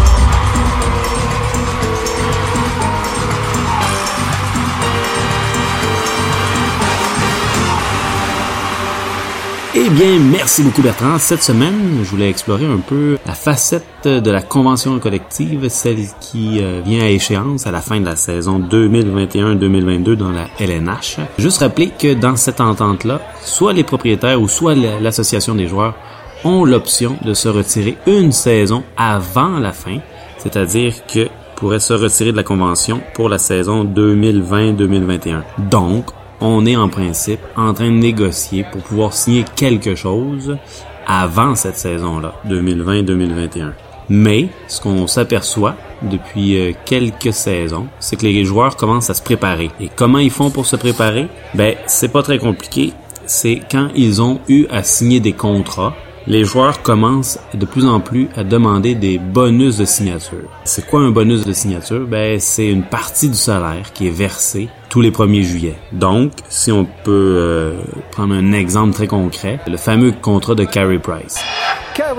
Eh 9.81 9.91
bien, 9.91 10.19
merci 10.19 10.65
beaucoup 10.65 10.83
Bertrand. 10.83 11.19
Cette 11.19 11.45
semaine, 11.45 12.01
je 12.03 12.11
voulais 12.11 12.29
explorer 12.29 12.67
un 12.67 12.79
peu 12.79 13.17
la 13.25 13.33
facette 13.33 14.09
de 14.09 14.29
la 14.29 14.43
convention 14.43 14.99
collective, 14.99 15.69
celle 15.69 16.01
qui 16.21 16.59
euh, 16.61 16.83
vient 16.85 17.05
à 17.05 17.09
échéance 17.09 17.65
à 17.65 17.71
la 17.71 17.81
fin 17.81 18.01
de 18.01 18.05
la 18.05 18.17
saison 18.17 18.59
2021-2022 18.59 20.15
dans 20.17 20.33
la 20.33 20.49
LNH. 20.59 21.19
Juste 21.39 21.59
rappeler 21.59 21.93
que 21.97 22.15
dans 22.15 22.35
cette 22.35 22.61
entente-là, 22.61 23.21
soit 23.41 23.73
les 23.73 23.85
propriétaires 23.85 24.43
ou 24.43 24.49
soit 24.49 24.75
l'association 24.75 25.55
des 25.55 25.69
joueurs 25.69 25.95
ont 26.43 26.65
l'option 26.65 27.17
de 27.25 27.33
se 27.33 27.49
retirer 27.49 27.97
une 28.09 28.33
saison 28.33 28.83
avant 28.97 29.61
la 29.61 29.73
fin, 29.73 29.99
c'est-à-dire 30.39 31.07
que 31.07 31.29
pourraient 31.55 31.79
se 31.79 31.93
retirer 31.93 32.33
de 32.33 32.37
la 32.37 32.43
convention 32.43 33.01
pour 33.15 33.29
la 33.29 33.39
saison 33.39 33.85
2020-2021. 33.85 35.43
Donc, 35.71 36.07
on 36.40 36.66
est 36.66 36.76
en 36.76 36.88
principe 36.88 37.40
en 37.57 37.75
train 37.75 37.90
de 37.90 37.97
négocier 37.97 38.64
pour 38.71 38.83
pouvoir 38.83 39.12
signer 39.12 39.45
quelque 39.57 39.95
chose 39.95 40.57
avant 41.07 41.54
cette 41.54 41.76
saison-là, 41.76 42.35
2020-2021. 42.47 43.73
Mais 44.11 44.49
ce 44.68 44.80
qu'on 44.80 45.07
s'aperçoit 45.07 45.75
depuis 46.02 46.59
euh, 46.59 46.73
quelques 46.85 47.33
saisons, 47.33 47.88
c'est 48.00 48.16
que 48.16 48.25
les 48.25 48.45
joueurs 48.45 48.76
commencent 48.76 49.11
à 49.11 49.14
se 49.14 49.23
préparer. 49.23 49.71
Et 49.80 49.90
comment 49.95 50.18
ils 50.18 50.30
font 50.30 50.50
pour 50.50 50.66
se 50.66 50.76
préparer? 50.76 51.28
Ben, 51.54 51.75
c'est 51.87 52.09
pas 52.09 52.23
très 52.23 52.38
compliqué. 52.38 52.92
C'est 53.26 53.61
quand 53.71 53.88
ils 53.95 54.23
ont 54.23 54.40
eu 54.49 54.66
à 54.71 54.83
signer 54.83 55.21
des 55.21 55.33
contrats 55.33 55.95
les 56.29 56.45
joueurs 56.45 56.83
commencent 56.83 57.39
de 57.55 57.65
plus 57.65 57.87
en 57.87 58.01
plus 58.01 58.29
à 58.37 58.45
demander 58.45 58.95
des 58.95 59.19
bonus 59.19 59.79
de 59.79 59.87
signature. 59.87 60.51
C'est 60.65 60.87
quoi 60.87 61.01
un 61.01 61.11
bonus 61.11 61.47
de 61.47 61.55
signature? 61.55 62.07
Ben, 62.07 62.39
c'est 62.39 62.69
une 62.69 62.83
partie 62.83 63.31
du 63.31 63.35
salaire 63.35 63.95
qui 63.95 64.09
est 64.09 64.11
versée 64.11 64.69
tous 64.91 65.01
les 65.01 65.11
1er 65.11 65.43
juillet. 65.43 65.75
Donc, 65.93 66.33
si 66.51 66.71
on 66.71 66.85
peut 66.85 67.35
euh, 67.39 67.81
prendre 68.11 68.35
un 68.35 68.53
exemple 68.53 68.93
très 68.93 69.07
concret, 69.07 69.59
le 69.67 69.79
fameux 69.79 70.13
contrat 70.13 70.55
de 70.55 70.65
Carey 70.65 70.99
Price. 70.99 71.43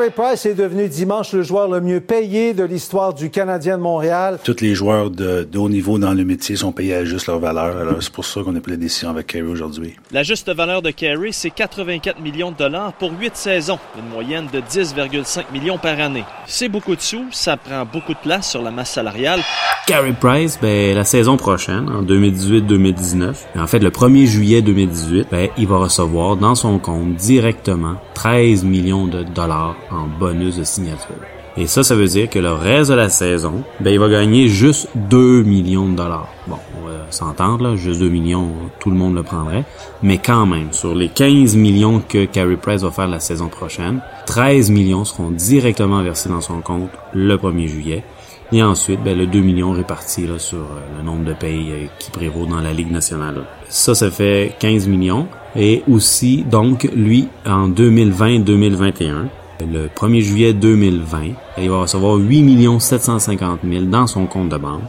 Price 0.07 0.45
est 0.45 0.53
devenu 0.53 0.87
dimanche 0.87 1.33
le 1.33 1.43
joueur 1.43 1.67
le 1.67 1.81
mieux 1.81 1.99
payé 1.99 2.53
de 2.53 2.63
l'histoire 2.63 3.13
du 3.13 3.29
Canadien 3.29 3.77
de 3.77 3.83
Montréal. 3.83 4.39
Tous 4.43 4.61
les 4.61 4.73
joueurs 4.73 5.09
de, 5.09 5.47
haut 5.55 5.67
niveau 5.67 5.99
dans 5.99 6.13
le 6.13 6.23
métier 6.23 6.55
sont 6.55 6.71
payés 6.71 6.95
à 6.95 7.03
juste 7.03 7.27
leur 7.27 7.39
valeur. 7.39 7.77
Alors 7.77 8.01
c'est 8.01 8.11
pour 8.11 8.23
ça 8.25 8.41
qu'on 8.41 8.55
a 8.55 8.61
pris 8.61 8.71
la 8.71 8.77
décision 8.77 9.09
avec 9.09 9.27
Carey 9.27 9.45
aujourd'hui. 9.45 9.95
La 10.11 10.23
juste 10.23 10.49
valeur 10.49 10.81
de 10.81 10.91
Carey, 10.91 11.29
c'est 11.33 11.49
84 11.49 12.21
millions 12.21 12.51
de 12.51 12.55
dollars 12.55 12.93
pour 12.93 13.11
8 13.11 13.35
saisons, 13.35 13.77
une 13.97 14.09
moyenne 14.09 14.47
de 14.53 14.61
10,5 14.61 15.51
millions 15.51 15.77
par 15.77 15.99
année. 15.99 16.23
C'est 16.47 16.69
beaucoup 16.69 16.95
de 16.95 17.01
sous, 17.01 17.25
ça 17.31 17.57
prend 17.57 17.85
beaucoup 17.85 18.13
de 18.13 18.19
place 18.19 18.49
sur 18.49 18.61
la 18.61 18.71
masse 18.71 18.91
salariale. 18.91 19.41
Carey 19.85 20.13
Price, 20.17 20.57
ben, 20.61 20.95
la 20.95 21.03
saison 21.03 21.35
prochaine, 21.35 21.89
en 21.89 22.03
2018-2019, 22.03 23.33
en 23.57 23.67
fait 23.67 23.79
le 23.79 23.89
1er 23.89 24.25
juillet 24.27 24.61
2018, 24.61 25.27
ben, 25.29 25.49
il 25.57 25.67
va 25.67 25.77
recevoir 25.77 26.37
dans 26.37 26.55
son 26.55 26.79
compte 26.79 27.15
directement 27.15 27.95
13 28.13 28.63
millions 28.63 29.07
de 29.07 29.23
dollars 29.23 29.75
en 29.91 30.07
bonus 30.07 30.57
de 30.57 30.63
signature. 30.63 31.15
Et 31.57 31.67
ça, 31.67 31.83
ça 31.83 31.95
veut 31.95 32.07
dire 32.07 32.29
que 32.29 32.39
le 32.39 32.53
reste 32.53 32.89
de 32.89 32.95
la 32.95 33.09
saison, 33.09 33.63
ben, 33.81 33.91
il 33.91 33.99
va 33.99 34.07
gagner 34.07 34.47
juste 34.47 34.87
2 34.95 35.43
millions 35.43 35.89
de 35.89 35.95
dollars. 35.97 36.29
Bon, 36.47 36.57
on 36.77 36.87
va 36.87 36.93
s'entendre, 37.09 37.63
là, 37.63 37.75
juste 37.75 37.99
2 37.99 38.07
millions, 38.07 38.49
tout 38.79 38.89
le 38.89 38.95
monde 38.95 39.15
le 39.15 39.23
prendrait. 39.23 39.65
Mais 40.01 40.19
quand 40.19 40.45
même, 40.45 40.71
sur 40.71 40.95
les 40.95 41.09
15 41.09 41.55
millions 41.55 42.01
que 42.07 42.25
Carey 42.25 42.55
Price 42.55 42.81
va 42.81 42.91
faire 42.91 43.07
la 43.07 43.19
saison 43.19 43.49
prochaine, 43.49 43.99
13 44.27 44.71
millions 44.71 45.03
seront 45.03 45.31
directement 45.31 46.01
versés 46.01 46.29
dans 46.29 46.41
son 46.41 46.61
compte 46.61 46.91
le 47.13 47.35
1er 47.35 47.67
juillet. 47.67 48.03
Et 48.51 48.63
ensuite, 48.63 49.03
ben, 49.03 49.17
le 49.17 49.27
2 49.27 49.41
millions 49.41 49.71
répartis 49.71 50.25
là, 50.25 50.39
sur 50.39 50.59
euh, 50.59 50.97
le 50.97 51.03
nombre 51.03 51.23
de 51.23 51.33
pays 51.33 51.71
euh, 51.71 51.85
qui 51.99 52.09
prévaut 52.09 52.45
dans 52.45 52.61
la 52.61 52.73
Ligue 52.73 52.91
nationale. 52.91 53.43
Ça, 53.67 53.93
ça 53.93 54.09
fait 54.09 54.55
15 54.59 54.87
millions. 54.87 55.27
Et 55.55 55.83
aussi, 55.87 56.43
donc, 56.43 56.89
lui, 56.95 57.27
en 57.45 57.69
2020-2021, 57.69 59.27
le 59.65 59.87
1er 59.87 60.21
juillet 60.21 60.53
2020, 60.53 61.21
il 61.57 61.69
va 61.69 61.81
recevoir 61.81 62.15
8 62.15 62.79
750 62.79 63.59
000 63.63 63.85
dans 63.85 64.07
son 64.07 64.25
compte 64.25 64.49
de 64.49 64.57
banque 64.57 64.83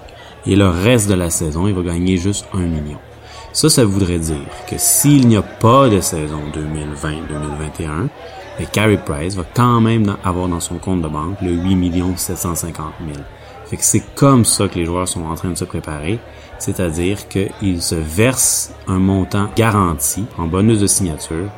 et 0.46 0.56
le 0.56 0.68
reste 0.68 1.08
de 1.08 1.14
la 1.14 1.30
saison, 1.30 1.66
il 1.66 1.74
va 1.74 1.82
gagner 1.82 2.16
juste 2.16 2.46
1 2.54 2.58
million. 2.58 2.98
Ça, 3.52 3.68
ça 3.68 3.84
voudrait 3.84 4.18
dire 4.18 4.46
que 4.68 4.76
s'il 4.78 5.26
n'y 5.26 5.36
a 5.36 5.42
pas 5.42 5.88
de 5.88 6.00
saison 6.00 6.40
2020-2021, 6.54 8.08
le 8.60 8.66
Carey 8.66 9.00
Price 9.04 9.34
va 9.34 9.44
quand 9.54 9.80
même 9.80 10.16
avoir 10.22 10.48
dans 10.48 10.60
son 10.60 10.78
compte 10.78 11.02
de 11.02 11.08
banque 11.08 11.40
le 11.42 11.52
8 11.52 12.16
750 12.16 12.86
000. 13.04 13.18
Fait 13.66 13.76
que 13.76 13.84
c'est 13.84 14.02
comme 14.14 14.44
ça 14.44 14.68
que 14.68 14.78
les 14.78 14.84
joueurs 14.84 15.08
sont 15.08 15.24
en 15.24 15.34
train 15.34 15.50
de 15.50 15.56
se 15.56 15.64
préparer, 15.64 16.18
c'est-à-dire 16.58 17.28
qu'ils 17.28 17.82
se 17.82 17.94
versent 17.94 18.72
un 18.86 18.98
montant 18.98 19.48
garanti 19.56 20.24
en 20.38 20.46
bonus 20.46 20.80
de 20.80 20.86
signature 20.86 21.50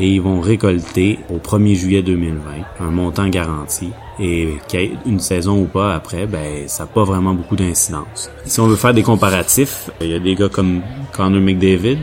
et 0.00 0.08
ils 0.08 0.22
vont 0.22 0.40
récolter 0.40 1.18
au 1.28 1.36
1er 1.36 1.74
juillet 1.74 2.02
2020 2.02 2.40
un 2.80 2.90
montant 2.90 3.28
garanti 3.28 3.92
et 4.18 4.54
qu'il 4.66 4.80
y 4.80 4.84
ait 4.84 4.92
une 5.04 5.20
saison 5.20 5.60
ou 5.60 5.66
pas 5.66 5.94
après, 5.94 6.26
ben 6.26 6.66
ça 6.68 6.84
n'a 6.84 6.86
pas 6.88 7.04
vraiment 7.04 7.34
beaucoup 7.34 7.56
d'incidence. 7.56 8.30
Si 8.46 8.60
on 8.60 8.66
veut 8.66 8.76
faire 8.76 8.94
des 8.94 9.02
comparatifs, 9.02 9.90
il 10.00 10.08
y 10.08 10.14
a 10.14 10.18
des 10.18 10.34
gars 10.34 10.48
comme 10.48 10.82
Connor 11.12 11.40
McDavid. 11.40 11.98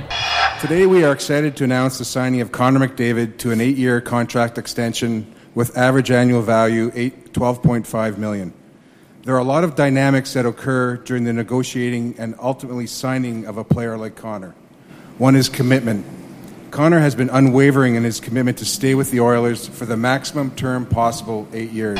Today 0.62 0.86
we 0.86 1.04
are 1.04 1.12
excited 1.12 1.56
to 1.56 1.64
announce 1.64 1.98
the 1.98 2.06
signing 2.06 2.42
of 2.42 2.52
Connor 2.52 2.80
McDavid 2.80 3.38
to 3.38 3.52
an 3.52 3.60
eight-year 3.60 4.02
contract 4.02 4.58
extension 4.58 5.26
with 5.56 5.76
average 5.76 6.12
annual 6.12 6.42
value 6.42 6.92
12.5 6.92 8.18
million. 8.18 8.54
There 9.24 9.36
are 9.36 9.40
a 9.40 9.44
lot 9.44 9.64
of 9.64 9.76
dynamics 9.76 10.34
that 10.34 10.46
occur 10.46 10.98
during 10.98 11.26
the 11.26 11.34
negotiating 11.34 12.16
and 12.18 12.36
ultimately 12.40 12.88
signing 12.88 13.46
of 13.46 13.58
a 13.58 13.64
player 13.64 13.98
like 13.98 14.16
Connor. 14.16 14.54
One 15.18 15.36
is 15.36 15.50
commitment. 15.50 16.06
Connor 16.72 17.00
has 17.00 17.16
been 17.16 17.30
unwavering 17.30 17.96
in 17.96 18.04
his 18.04 18.20
commitment 18.20 18.58
to 18.58 18.66
stay 18.66 18.94
with 18.94 19.12
the 19.12 19.20
Oilers 19.20 19.68
for 19.68 19.86
the 19.86 19.96
maximum 19.96 20.52
term 20.52 20.86
possible, 20.86 21.48
eight 21.54 21.72
years. 21.72 22.00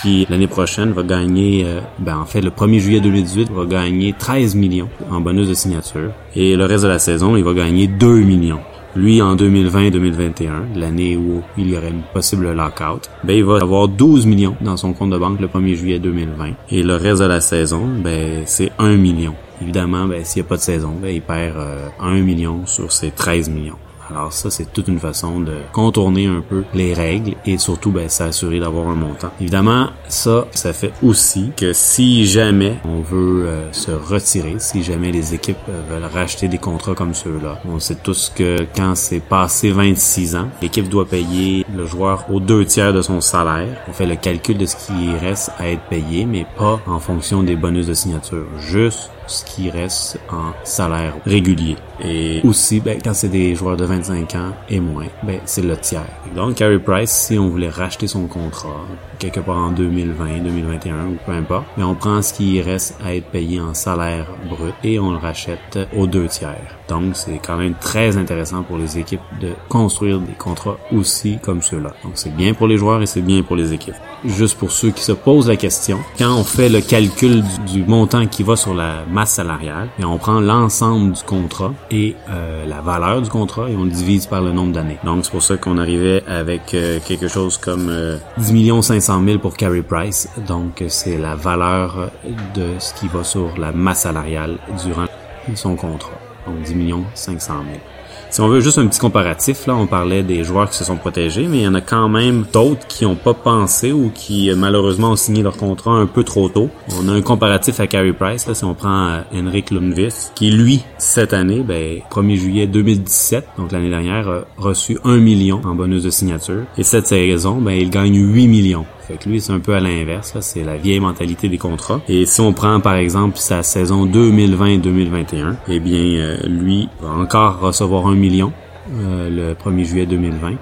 Qui 0.00 0.26
l'année 0.28 0.46
prochaine 0.46 0.92
va 0.92 1.02
gagner, 1.02 1.64
euh, 1.64 1.80
ben 1.98 2.18
en 2.18 2.26
fait 2.26 2.40
le 2.40 2.50
1er 2.50 2.78
juillet 2.78 3.00
2018 3.00 3.50
va 3.50 3.66
gagner 3.66 4.14
13 4.18 4.54
millions 4.54 4.88
en 5.10 5.20
bonus 5.20 5.48
de 5.48 5.54
signature 5.54 6.12
et 6.34 6.56
le 6.56 6.64
reste 6.64 6.84
de 6.84 6.88
la 6.88 6.98
saison 6.98 7.36
il 7.36 7.44
va 7.44 7.54
gagner 7.54 7.86
2 7.86 8.20
millions. 8.20 8.60
Lui, 8.94 9.20
en 9.20 9.36
2020-2021, 9.36 10.74
l'année 10.74 11.18
où 11.18 11.42
il 11.58 11.68
y 11.68 11.76
aurait 11.76 11.90
une 11.90 12.00
possible 12.14 12.50
lockout, 12.52 13.10
ben, 13.24 13.36
il 13.36 13.44
va 13.44 13.58
avoir 13.60 13.88
12 13.88 14.24
millions 14.24 14.56
dans 14.62 14.78
son 14.78 14.94
compte 14.94 15.10
de 15.10 15.18
banque 15.18 15.38
le 15.38 15.48
1er 15.48 15.74
juillet 15.74 15.98
2020. 15.98 16.52
Et 16.70 16.82
le 16.82 16.96
reste 16.96 17.20
de 17.20 17.26
la 17.26 17.42
saison, 17.42 17.86
ben, 18.02 18.44
c'est 18.46 18.72
1 18.78 18.96
million. 18.96 19.34
Évidemment, 19.60 20.06
ben, 20.06 20.24
s'il 20.24 20.40
n'y 20.40 20.46
a 20.46 20.48
pas 20.48 20.56
de 20.56 20.62
saison, 20.62 20.94
ben, 20.98 21.14
il 21.14 21.20
perd 21.20 21.58
euh, 21.58 21.88
1 22.00 22.22
million 22.22 22.64
sur 22.64 22.90
ses 22.90 23.10
13 23.10 23.50
millions. 23.50 23.76
Alors 24.10 24.32
ça, 24.32 24.50
c'est 24.50 24.72
toute 24.72 24.88
une 24.88 24.98
façon 24.98 25.40
de 25.40 25.54
contourner 25.72 26.26
un 26.26 26.40
peu 26.40 26.64
les 26.74 26.94
règles 26.94 27.34
et 27.44 27.58
surtout 27.58 27.90
ben, 27.90 28.08
s'assurer 28.08 28.60
d'avoir 28.60 28.88
un 28.88 28.94
montant. 28.94 29.30
Évidemment, 29.40 29.88
ça, 30.08 30.46
ça 30.52 30.72
fait 30.72 30.92
aussi 31.02 31.50
que 31.56 31.72
si 31.72 32.26
jamais 32.26 32.76
on 32.84 33.00
veut 33.00 33.46
euh, 33.46 33.72
se 33.72 33.90
retirer, 33.90 34.56
si 34.58 34.82
jamais 34.82 35.10
les 35.10 35.34
équipes 35.34 35.56
euh, 35.68 35.82
veulent 35.90 36.10
racheter 36.12 36.48
des 36.48 36.58
contrats 36.58 36.94
comme 36.94 37.14
ceux-là, 37.14 37.60
on 37.68 37.78
sait 37.78 37.96
tous 37.96 38.32
que 38.34 38.66
quand 38.76 38.94
c'est 38.94 39.20
passé 39.20 39.70
26 39.70 40.36
ans, 40.36 40.48
l'équipe 40.62 40.88
doit 40.88 41.06
payer 41.06 41.66
le 41.74 41.86
joueur 41.86 42.26
aux 42.30 42.40
deux 42.40 42.64
tiers 42.64 42.92
de 42.92 43.02
son 43.02 43.20
salaire. 43.20 43.76
On 43.88 43.92
fait 43.92 44.06
le 44.06 44.16
calcul 44.16 44.58
de 44.58 44.66
ce 44.66 44.76
qui 44.76 45.16
reste 45.20 45.50
à 45.58 45.68
être 45.68 45.82
payé, 45.88 46.26
mais 46.26 46.46
pas 46.56 46.80
en 46.86 46.98
fonction 46.98 47.42
des 47.42 47.56
bonus 47.56 47.86
de 47.86 47.94
signature, 47.94 48.46
juste 48.58 49.10
ce 49.26 49.44
qui 49.44 49.70
reste 49.70 50.18
en 50.30 50.52
salaire 50.64 51.14
régulier. 51.24 51.76
Et 52.02 52.40
aussi, 52.44 52.80
ben, 52.80 52.98
quand 53.02 53.14
c'est 53.14 53.28
des 53.28 53.54
joueurs 53.54 53.76
de 53.76 53.84
25 53.84 54.34
ans 54.34 54.52
et 54.68 54.80
moins, 54.80 55.06
ben, 55.22 55.40
c'est 55.44 55.62
le 55.62 55.76
tiers. 55.76 56.06
Donc, 56.34 56.56
Carey 56.56 56.78
Price, 56.78 57.10
si 57.10 57.38
on 57.38 57.48
voulait 57.48 57.68
racheter 57.68 58.06
son 58.06 58.26
contrat, 58.26 58.86
quelque 59.18 59.40
part 59.40 59.58
en 59.58 59.70
2020, 59.70 60.40
2021 60.40 61.06
ou 61.06 61.16
peu 61.24 61.32
importe, 61.32 61.66
mais 61.76 61.84
on 61.84 61.94
prend 61.94 62.22
ce 62.22 62.34
qui 62.34 62.60
reste 62.60 62.98
à 63.04 63.14
être 63.14 63.26
payé 63.26 63.60
en 63.60 63.74
salaire 63.74 64.26
brut 64.48 64.74
et 64.84 64.98
on 64.98 65.12
le 65.12 65.18
rachète 65.18 65.78
aux 65.96 66.06
deux 66.06 66.26
tiers. 66.26 66.76
Donc, 66.88 67.16
c'est 67.16 67.40
quand 67.44 67.56
même 67.56 67.74
très 67.74 68.16
intéressant 68.16 68.62
pour 68.62 68.78
les 68.78 68.98
équipes 68.98 69.20
de 69.40 69.52
construire 69.68 70.20
des 70.20 70.32
contrats 70.32 70.78
aussi 70.94 71.38
comme 71.42 71.62
ceux-là. 71.62 71.92
Donc, 72.04 72.12
c'est 72.14 72.34
bien 72.34 72.54
pour 72.54 72.68
les 72.68 72.78
joueurs 72.78 73.02
et 73.02 73.06
c'est 73.06 73.22
bien 73.22 73.42
pour 73.42 73.56
les 73.56 73.72
équipes. 73.72 73.94
Juste 74.24 74.58
pour 74.58 74.70
ceux 74.70 74.90
qui 74.90 75.02
se 75.02 75.12
posent 75.12 75.48
la 75.48 75.56
question, 75.56 75.98
quand 76.18 76.34
on 76.34 76.44
fait 76.44 76.68
le 76.68 76.80
calcul 76.80 77.42
du, 77.66 77.84
montant 77.84 78.26
qui 78.26 78.42
va 78.42 78.56
sur 78.56 78.74
la 78.74 79.04
masse 79.10 79.32
salariale, 79.32 79.88
et 79.98 80.04
on 80.04 80.18
prend 80.18 80.40
l'ensemble 80.40 81.12
du 81.12 81.22
contrat 81.22 81.72
et 81.90 82.16
euh, 82.28 82.66
la 82.66 82.80
valeur 82.80 83.22
du 83.22 83.28
contrat 83.28 83.68
et 83.70 83.76
on 83.76 83.84
le 83.84 83.90
divise 83.90 84.26
par 84.26 84.40
le 84.40 84.52
nombre 84.52 84.72
d'années. 84.72 84.98
Donc, 85.04 85.24
c'est 85.24 85.30
pour 85.30 85.42
ça 85.42 85.56
qu'on 85.56 85.78
arrivait 85.78 86.22
avec 86.26 86.74
euh, 86.74 86.98
quelque 87.06 87.28
chose 87.28 87.58
comme 87.58 87.88
euh, 87.88 88.18
10 88.38 88.52
millions 88.52 88.82
500 88.82 89.22
000 89.24 89.38
pour 89.38 89.56
Carey 89.56 89.82
Price. 89.82 90.28
Donc, 90.46 90.82
c'est 90.88 91.18
la 91.18 91.34
valeur 91.36 92.10
de 92.54 92.66
ce 92.78 92.94
qui 92.94 93.08
va 93.08 93.24
sur 93.24 93.56
la 93.58 93.72
masse 93.72 94.02
salariale 94.02 94.58
durant 94.84 95.06
son 95.54 95.76
contrat. 95.76 96.25
Donc, 96.46 96.60
10 96.62 96.74
millions 96.74 97.04
500 97.14 97.54
000. 97.68 97.80
Si 98.28 98.40
on 98.40 98.48
veut 98.48 98.60
juste 98.60 98.78
un 98.78 98.86
petit 98.86 98.98
comparatif, 98.98 99.66
là, 99.66 99.76
on 99.76 99.86
parlait 99.86 100.22
des 100.22 100.44
joueurs 100.44 100.68
qui 100.68 100.76
se 100.76 100.84
sont 100.84 100.96
protégés, 100.96 101.46
mais 101.48 101.58
il 101.58 101.62
y 101.62 101.68
en 101.68 101.74
a 101.74 101.80
quand 101.80 102.08
même 102.08 102.44
d'autres 102.52 102.86
qui 102.86 103.04
n'ont 103.04 103.14
pas 103.14 103.34
pensé 103.34 103.92
ou 103.92 104.10
qui 104.12 104.50
malheureusement 104.54 105.12
ont 105.12 105.16
signé 105.16 105.42
leur 105.42 105.56
contrat 105.56 105.92
un 105.92 106.06
peu 106.06 106.24
trop 106.24 106.48
tôt. 106.48 106.68
On 107.00 107.08
a 107.08 107.12
un 107.12 107.22
comparatif 107.22 107.80
à 107.80 107.86
Carey 107.86 108.12
Price, 108.12 108.46
là, 108.46 108.54
si 108.54 108.64
on 108.64 108.74
prend 108.74 109.08
euh, 109.08 109.20
Henrik 109.32 109.70
Lundqvist, 109.70 110.32
qui 110.34 110.50
lui, 110.50 110.82
cette 110.98 111.32
année, 111.32 111.60
ben, 111.60 112.00
1er 112.10 112.36
juillet 112.36 112.66
2017, 112.66 113.46
donc 113.58 113.72
l'année 113.72 113.90
dernière, 113.90 114.28
a 114.28 114.44
reçu 114.58 114.98
1 115.04 115.16
million 115.18 115.60
en 115.64 115.74
bonus 115.74 116.02
de 116.02 116.10
signature. 116.10 116.64
Et 116.76 116.82
cette 116.82 117.06
saison, 117.06 117.60
ben, 117.60 117.72
il 117.72 117.90
gagne 117.90 118.16
8 118.16 118.48
millions. 118.48 118.86
Fait 119.06 119.16
que 119.16 119.28
lui, 119.28 119.40
c'est 119.40 119.52
un 119.52 119.60
peu 119.60 119.74
à 119.74 119.80
l'inverse. 119.80 120.36
C'est 120.40 120.64
la 120.64 120.76
vieille 120.76 121.00
mentalité 121.00 121.48
des 121.48 121.58
contrats. 121.58 122.00
Et 122.08 122.26
si 122.26 122.40
on 122.40 122.52
prend, 122.52 122.80
par 122.80 122.96
exemple, 122.96 123.38
sa 123.38 123.62
saison 123.62 124.06
2020-2021, 124.06 125.54
eh 125.68 125.80
bien, 125.80 125.98
euh, 125.98 126.38
lui 126.46 126.88
va 127.00 127.10
encore 127.10 127.60
recevoir 127.60 128.06
un 128.06 128.14
million 128.14 128.52
euh, 128.92 129.30
le 129.30 129.54
1er 129.54 129.84
juillet 129.84 130.06
2020 130.06 130.54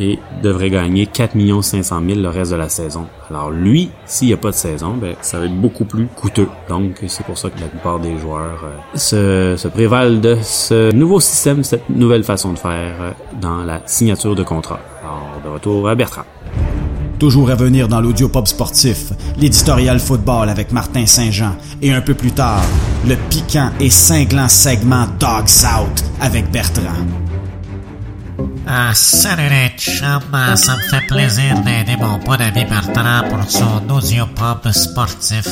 et 0.00 0.18
devrait 0.42 0.70
gagner 0.70 1.06
4 1.06 1.32
500 1.62 2.02
000 2.06 2.20
le 2.20 2.28
reste 2.28 2.52
de 2.52 2.56
la 2.56 2.68
saison. 2.68 3.06
Alors 3.30 3.50
lui, 3.50 3.90
s'il 4.06 4.28
n'y 4.28 4.34
a 4.34 4.36
pas 4.36 4.50
de 4.50 4.54
saison, 4.54 4.94
ben, 4.94 5.14
ça 5.20 5.38
va 5.38 5.46
être 5.46 5.60
beaucoup 5.60 5.84
plus 5.84 6.06
coûteux. 6.06 6.48
Donc 6.68 7.02
c'est 7.08 7.24
pour 7.24 7.36
ça 7.36 7.50
que 7.50 7.60
la 7.60 7.66
plupart 7.66 7.98
des 7.98 8.16
joueurs 8.18 8.64
euh, 9.12 9.56
se, 9.56 9.68
prévalent 9.68 10.20
de 10.20 10.36
ce 10.42 10.92
nouveau 10.92 11.20
système, 11.20 11.64
cette 11.64 11.88
nouvelle 11.90 12.24
façon 12.24 12.52
de 12.52 12.58
faire 12.58 13.14
dans 13.40 13.64
la 13.64 13.82
signature 13.86 14.34
de 14.34 14.44
contrat. 14.44 14.80
Alors 15.02 15.40
de 15.44 15.48
retour 15.48 15.88
à 15.88 15.94
Bertrand. 15.94 16.24
Toujours 17.18 17.50
à 17.50 17.56
venir 17.56 17.88
dans 17.88 18.00
l'audio 18.00 18.28
pop 18.28 18.46
sportif, 18.46 19.12
l'éditorial 19.38 19.98
football 19.98 20.48
avec 20.48 20.70
Martin 20.70 21.04
Saint-Jean 21.04 21.56
et 21.82 21.92
un 21.92 22.00
peu 22.00 22.14
plus 22.14 22.30
tard, 22.30 22.62
le 23.08 23.16
piquant 23.28 23.70
et 23.80 23.90
cinglant 23.90 24.48
segment 24.48 25.06
Dog 25.18 25.48
South 25.48 26.04
avec 26.20 26.50
Bertrand. 26.52 27.27
Ah, 28.70 28.92
salut 28.92 29.48
les 29.48 29.70
chums, 29.78 30.20
ça 30.56 30.76
me 30.76 30.82
fait 30.90 31.06
plaisir 31.06 31.58
d'aider 31.60 31.96
mon 31.96 32.18
bon 32.18 32.38
ami 32.38 32.66
Bertrand 32.66 33.26
pour 33.30 33.50
son 33.50 33.88
audiopop 33.88 34.68
sportif. 34.72 35.46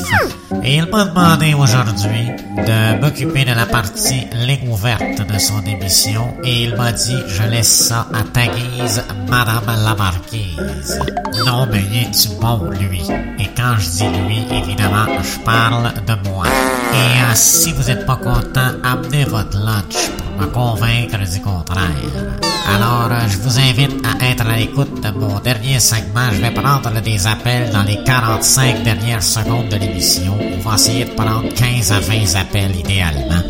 Et 0.63 0.77
il 0.77 0.87
m'a 0.91 1.07
demandé 1.07 1.55
aujourd'hui 1.55 2.29
de 2.59 3.01
m'occuper 3.01 3.47
de 3.47 3.55
la 3.55 3.65
partie 3.65 4.27
ligne 4.35 4.69
de 4.69 5.39
son 5.39 5.65
émission 5.65 6.37
et 6.45 6.65
il 6.65 6.77
m'a 6.77 6.93
dit 6.93 7.17
je 7.27 7.43
laisse 7.45 7.89
ça 7.89 8.07
à 8.13 8.23
ta 8.23 8.49
guise, 8.49 9.03
Madame 9.31 9.65
la 9.83 9.95
Marquise. 9.95 11.01
Non 11.47 11.67
mais 11.73 11.85
il 11.91 12.03
est 12.03 12.39
bon 12.39 12.69
lui? 12.69 13.01
Et 13.39 13.49
quand 13.57 13.77
je 13.79 13.89
dis 13.89 14.09
lui, 14.27 14.45
évidemment, 14.51 15.07
je 15.23 15.39
parle 15.39 15.91
de 16.07 16.29
moi. 16.29 16.45
Et 16.47 17.23
euh, 17.23 17.33
si 17.35 17.73
vous 17.73 17.91
êtes 17.91 18.05
pas 18.05 18.17
content, 18.17 18.73
amenez 18.85 19.25
votre 19.25 19.57
lunch 19.57 20.11
pour 20.19 20.39
me 20.39 20.47
convaincre 20.53 21.19
du 21.19 21.41
contraire. 21.41 22.56
Alors, 22.69 23.09
euh, 23.11 23.29
je 23.29 23.39
vous 23.39 23.59
invite 23.59 24.05
à 24.05 24.25
être 24.27 24.47
à 24.47 24.57
l'écoute 24.57 25.01
de 25.01 25.11
mon 25.13 25.39
dernier 25.39 25.79
segment. 25.79 26.31
Je 26.33 26.41
vais 26.41 26.51
prendre 26.51 27.01
des 27.01 27.27
appels 27.27 27.71
dans 27.71 27.83
les 27.85 28.03
45 28.05 28.83
dernières 28.83 29.23
secondes 29.23 29.69
de 29.69 29.77
l'émission. 29.77 30.37
On 30.41 30.69
va 30.69 30.75
essayer 30.75 31.05
de 31.05 31.11
prendre 31.11 31.49
15 31.55 31.93
à 31.93 32.01
20 32.01 32.35
appels 32.41 32.77
idéalement. 32.77 33.43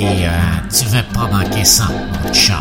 Et 0.00 0.26
euh, 0.26 0.30
tu 0.76 0.84
veux 0.86 1.04
pas 1.14 1.28
manquer 1.28 1.64
ça, 1.64 1.84
mon 2.24 2.32
chum. 2.32 2.56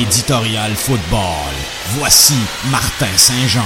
L'éditorial 0.00 0.70
football. 0.70 1.52
Voici 1.98 2.32
Martin 2.70 3.14
Saint-Jean. 3.16 3.60